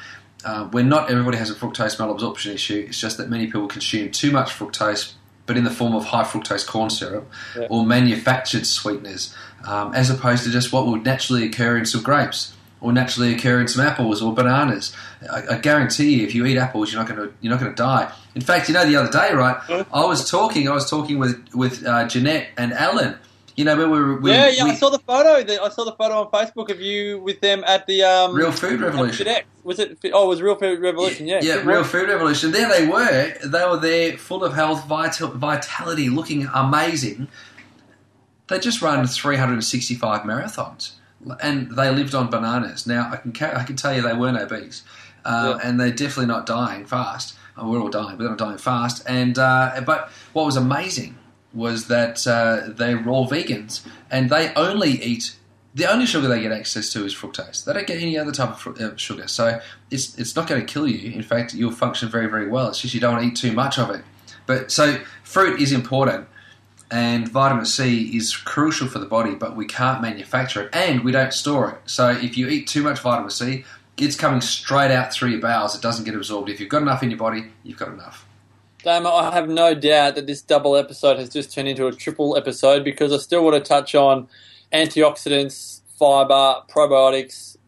Uh, 0.45 0.67
when 0.67 0.89
not 0.91 1.11
everybody 1.11 1.39
has 1.39 1.51
a 1.51 1.55
fructose 1.55 1.97
malabsorption 1.97 2.53
issue, 2.55 2.85
it's 2.89 3.01
just 3.01 3.17
that 3.17 3.31
many 3.31 3.47
people 3.47 3.67
consume 3.67 4.11
too 4.11 4.31
much 4.31 4.51
fructose, 4.51 5.13
but 5.47 5.57
in 5.57 5.65
the 5.65 5.71
form 5.71 5.95
of 5.95 6.05
high 6.05 6.23
fructose 6.25 6.67
corn 6.67 6.91
syrup 6.91 7.31
Yeah. 7.57 7.67
or 7.71 7.85
manufactured 7.87 8.67
sweeteners, 8.67 9.35
um, 9.67 9.95
as 9.95 10.11
opposed 10.11 10.45
to 10.45 10.51
just 10.51 10.71
what 10.73 10.87
would 10.87 11.05
naturally 11.05 11.45
occur 11.47 11.77
in 11.79 11.87
some 11.87 12.03
grapes 12.03 12.53
or 12.83 12.93
naturally 12.93 13.35
occur 13.35 13.61
in 13.61 13.69
some 13.69 13.85
apples 13.85 14.23
or 14.23 14.35
bananas. 14.35 14.95
I, 15.31 15.55
I 15.55 15.59
guarantee 15.59 16.17
you, 16.21 16.27
if 16.27 16.35
you 16.35 16.45
eat 16.47 16.57
apples, 16.59 16.93
you're 16.93 17.03
not 17.03 17.09
going 17.15 17.29
to 17.29 17.35
you're 17.43 17.51
not 17.51 17.61
going 17.61 17.73
to 17.75 17.77
die. 17.83 18.11
In 18.35 18.41
fact, 18.43 18.69
you 18.69 18.75
know, 18.75 18.87
the 18.87 18.97
other 18.97 19.11
day, 19.13 19.35
right? 19.35 19.59
I 19.93 20.05
was 20.07 20.31
talking, 20.31 20.69
I 20.69 20.73
was 20.73 20.89
talking 20.89 21.19
with 21.19 21.43
with 21.55 21.85
uh, 21.87 22.07
Jeanette 22.09 22.49
and 22.57 22.73
Alan. 22.73 23.17
You 23.61 23.67
know, 23.67 23.77
when 23.77 23.91
we 23.91 23.99
were 24.01 24.17
we, 24.17 24.31
yeah, 24.31 24.49
yeah. 24.49 24.65
we, 24.65 24.71
I 24.71 24.75
saw 24.75 24.89
the 24.89 24.99
photo. 25.01 25.43
that- 25.45 25.61
I 25.61 25.69
saw 25.69 25.85
the 25.85 25.93
photo 25.93 26.23
on 26.25 26.31
Facebook 26.31 26.71
of 26.71 26.81
you 26.81 27.21
with 27.21 27.41
them 27.43 27.63
at 27.67 27.87
the 27.87 28.03
um, 28.03 28.35
Real 28.35 28.51
Food 28.53 28.81
Revolution. 28.81 29.27
Was 29.65 29.79
it? 29.79 29.99
Oh, 30.15 30.25
it 30.25 30.29
was 30.29 30.41
Real 30.41 30.55
Food 30.55 30.81
Revolution. 30.81 31.27
Yeah, 31.27 31.41
Yeah, 31.43 31.57
Good 31.57 31.67
Real. 31.67 31.85
Food 31.85 32.09
Revolution. 32.09 32.53
There 32.53 32.69
they 32.71 32.87
were. 32.87 33.35
They 33.45 33.65
were 33.69 33.77
there, 33.77 34.17
full 34.17 34.43
of 34.45 34.55
health, 34.55 34.87
vital, 34.87 35.29
vitality, 35.29 36.09
looking 36.09 36.49
amazing. 36.55 37.29
They 38.49 38.59
just 38.59 38.81
run 38.81 39.07
365 39.07 40.23
marathons, 40.23 40.93
and 41.43 41.71
they 41.77 41.91
lived 41.91 42.15
on 42.15 42.31
bananas. 42.31 42.87
Now 42.87 43.11
I 43.13 43.17
can 43.19 43.33
I 43.51 43.65
can 43.65 43.77
tell 43.77 43.95
you 43.95 44.01
they 44.01 44.15
weren't 44.15 44.39
obese, 44.39 44.83
uh, 45.27 45.59
Yeah. 45.61 45.69
and 45.69 45.79
they're 45.79 45.91
definitely 45.91 46.27
not 46.27 46.47
dying 46.47 46.87
fast. 46.87 47.37
Uh, 47.61 47.67
we're 47.67 47.79
all 47.81 47.91
dying, 47.91 48.17
but 48.17 48.21
they're 48.25 48.31
not 48.31 48.39
dying 48.39 48.59
fast. 48.59 49.03
And 49.07 49.39
uh, 49.39 49.83
but 49.85 50.11
what 50.33 50.47
was 50.47 50.57
amazing 50.57 51.17
was 51.53 51.89
that 51.89 52.27
uh, 52.27 52.69
they 52.69 52.95
were 52.95 53.11
all 53.11 53.29
vegans, 53.29 53.87
and 54.11 54.31
they 54.31 54.53
only 54.55 54.91
eat. 55.03 55.37
The 55.73 55.87
only 55.87 56.05
sugar 56.05 56.27
they 56.27 56.41
get 56.41 56.51
access 56.51 56.93
to 56.95 57.05
is 57.05 57.15
fructose. 57.15 57.65
They 57.65 57.73
don't 57.73 57.87
get 57.87 58.03
any 58.03 58.19
other 58.19 58.33
type 58.33 58.67
of 58.67 58.81
uh, 58.81 58.97
sugar, 58.97 59.29
so 59.29 59.61
it's 59.91 60.19
it's 60.19 60.35
not 60.35 60.49
going 60.49 60.61
to 60.65 60.67
kill 60.67 60.89
you. 60.89 61.13
In 61.13 61.23
fact, 61.23 61.55
you'll 61.55 61.71
function 61.73 62.09
very 62.09 62.27
very 62.27 62.49
well. 62.49 62.69
It's 62.69 62.81
just 62.81 62.95
you 62.95 63.01
don't 63.01 63.15
want 63.15 63.25
to 63.25 63.29
eat 63.29 63.37
too 63.37 63.53
much 63.53 63.79
of 63.79 63.91
it. 63.91 64.03
But 64.47 64.73
so 64.73 64.99
fruit 65.23 65.61
is 65.61 65.71
important, 65.71 66.27
and 66.91 67.29
vitamin 67.29 67.67
C 67.67 68.17
is 68.17 68.37
crucial 68.37 68.89
for 68.89 68.99
the 68.99 69.07
body, 69.07 69.35
but 69.35 69.55
we 69.55 69.65
can't 69.65 70.03
manufacture 70.03 70.63
it 70.63 70.75
and 70.75 71.05
we 71.05 71.13
don't 71.13 71.33
store 71.33 71.71
it. 71.71 71.79
So 71.87 72.11
if 72.11 72.37
you 72.37 72.49
eat 72.49 72.67
too 72.67 72.83
much 72.83 72.99
vitamin 72.99 73.31
C, 73.31 73.65
it's 73.97 74.17
coming 74.17 74.41
straight 74.41 74.91
out 74.91 75.13
through 75.13 75.31
your 75.31 75.41
bowels. 75.41 75.77
It 75.77 75.83
doesn't 75.83 76.05
get 76.05 76.15
absorbed. 76.15 76.49
If 76.49 76.59
you've 76.59 76.69
got 76.69 76.83
enough 76.83 77.03
in 77.03 77.11
your 77.11 77.19
body, 77.19 77.45
you've 77.63 77.79
got 77.79 77.89
enough. 77.89 78.27
Damn, 78.83 79.07
I 79.07 79.31
have 79.35 79.47
no 79.47 79.75
doubt 79.75 80.15
that 80.15 80.27
this 80.27 80.41
double 80.41 80.75
episode 80.75 81.19
has 81.19 81.29
just 81.29 81.53
turned 81.53 81.69
into 81.69 81.87
a 81.87 81.93
triple 81.93 82.35
episode 82.35 82.83
because 82.83 83.13
I 83.13 83.19
still 83.19 83.45
want 83.45 83.63
to 83.63 83.69
touch 83.69 83.95
on 83.95 84.27
antioxidants, 84.73 85.83
fiber, 85.99 86.63
probiotics, 86.67 87.59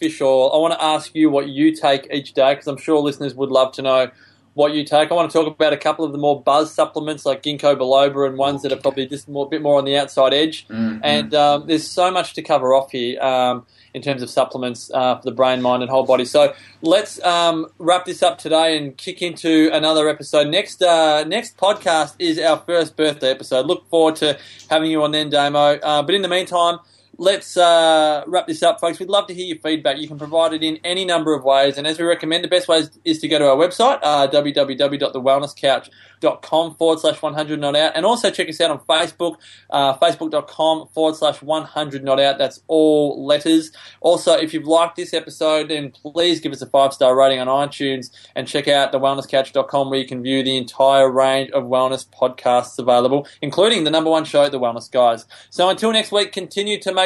fish 0.00 0.20
oil. 0.20 0.52
I 0.52 0.56
want 0.56 0.74
to 0.74 0.82
ask 0.82 1.14
you 1.14 1.30
what 1.30 1.48
you 1.48 1.72
take 1.72 2.08
each 2.10 2.32
day 2.32 2.54
because 2.54 2.66
I'm 2.66 2.78
sure 2.78 2.98
listeners 3.00 3.32
would 3.36 3.50
love 3.50 3.74
to 3.74 3.82
know 3.82 4.10
what 4.56 4.72
you 4.72 4.84
take. 4.84 5.10
I 5.10 5.14
want 5.14 5.30
to 5.30 5.38
talk 5.38 5.46
about 5.46 5.74
a 5.74 5.76
couple 5.76 6.02
of 6.06 6.12
the 6.12 6.18
more 6.18 6.42
buzz 6.42 6.72
supplements 6.72 7.26
like 7.26 7.42
ginkgo 7.42 7.76
biloba 7.76 8.26
and 8.26 8.38
ones 8.38 8.62
that 8.62 8.72
are 8.72 8.76
probably 8.76 9.06
just 9.06 9.28
more, 9.28 9.44
a 9.44 9.48
bit 9.50 9.60
more 9.60 9.76
on 9.76 9.84
the 9.84 9.98
outside 9.98 10.32
edge. 10.32 10.66
Mm, 10.68 11.00
And 11.02 11.34
um, 11.34 11.66
there's 11.66 11.86
so 11.86 12.10
much 12.10 12.32
to 12.32 12.42
cover 12.42 12.72
off 12.74 12.90
here 12.90 13.20
um, 13.20 13.66
in 13.92 14.00
terms 14.00 14.22
of 14.22 14.30
supplements 14.30 14.90
uh, 14.94 15.16
for 15.16 15.24
the 15.24 15.30
brain, 15.30 15.60
mind, 15.60 15.82
and 15.82 15.90
whole 15.90 16.06
body. 16.06 16.24
So 16.24 16.54
let's 16.80 17.22
um, 17.22 17.66
wrap 17.78 18.06
this 18.06 18.22
up 18.22 18.38
today 18.38 18.78
and 18.78 18.96
kick 18.96 19.20
into 19.20 19.68
another 19.74 20.08
episode. 20.08 20.48
Next, 20.48 20.82
uh, 20.82 21.24
next 21.24 21.58
podcast 21.58 22.14
is 22.18 22.38
our 22.38 22.56
first 22.56 22.96
birthday 22.96 23.30
episode. 23.30 23.66
Look 23.66 23.86
forward 23.90 24.16
to 24.16 24.38
having 24.70 24.90
you 24.90 25.02
on 25.02 25.10
then, 25.10 25.28
Damo. 25.28 25.78
Uh, 25.82 26.02
but 26.02 26.14
in 26.14 26.22
the 26.22 26.28
meantime. 26.28 26.78
Let's 27.18 27.56
uh, 27.56 28.24
wrap 28.26 28.46
this 28.46 28.62
up, 28.62 28.78
folks. 28.78 28.98
We'd 28.98 29.08
love 29.08 29.26
to 29.28 29.34
hear 29.34 29.46
your 29.46 29.56
feedback. 29.58 29.96
You 29.96 30.06
can 30.06 30.18
provide 30.18 30.52
it 30.52 30.62
in 30.62 30.78
any 30.84 31.06
number 31.06 31.34
of 31.34 31.44
ways. 31.44 31.78
And 31.78 31.86
as 31.86 31.98
we 31.98 32.04
recommend, 32.04 32.44
the 32.44 32.48
best 32.48 32.68
way 32.68 32.76
is, 32.78 32.90
is 33.06 33.20
to 33.20 33.28
go 33.28 33.38
to 33.38 33.48
our 33.48 33.56
website, 33.56 34.00
uh, 34.02 34.28
www.thewellnesscouch.com 34.28 36.74
forward 36.74 37.00
slash 37.00 37.22
100 37.22 37.58
not 37.58 37.74
out. 37.74 37.92
And 37.94 38.04
also 38.04 38.30
check 38.30 38.50
us 38.50 38.60
out 38.60 38.70
on 38.70 38.80
Facebook, 38.80 39.36
uh, 39.70 39.96
facebook.com 39.96 40.88
forward 40.88 41.16
slash 41.16 41.40
100 41.40 42.04
not 42.04 42.20
out. 42.20 42.36
That's 42.36 42.60
all 42.66 43.24
letters. 43.24 43.72
Also, 44.00 44.34
if 44.34 44.52
you've 44.52 44.66
liked 44.66 44.96
this 44.96 45.14
episode, 45.14 45.70
then 45.70 45.92
please 45.92 46.40
give 46.40 46.52
us 46.52 46.60
a 46.60 46.66
five 46.66 46.92
star 46.92 47.16
rating 47.16 47.40
on 47.40 47.46
iTunes 47.46 48.10
and 48.34 48.46
check 48.46 48.68
out 48.68 48.92
thewellnesscouch.com 48.92 49.88
where 49.88 49.98
you 49.98 50.06
can 50.06 50.22
view 50.22 50.42
the 50.42 50.58
entire 50.58 51.10
range 51.10 51.50
of 51.52 51.64
wellness 51.64 52.06
podcasts 52.06 52.78
available, 52.78 53.26
including 53.40 53.84
the 53.84 53.90
number 53.90 54.10
one 54.10 54.26
show, 54.26 54.50
The 54.50 54.60
Wellness 54.60 54.90
Guys. 54.90 55.24
So 55.48 55.70
until 55.70 55.92
next 55.92 56.12
week, 56.12 56.32
continue 56.32 56.78
to 56.80 57.05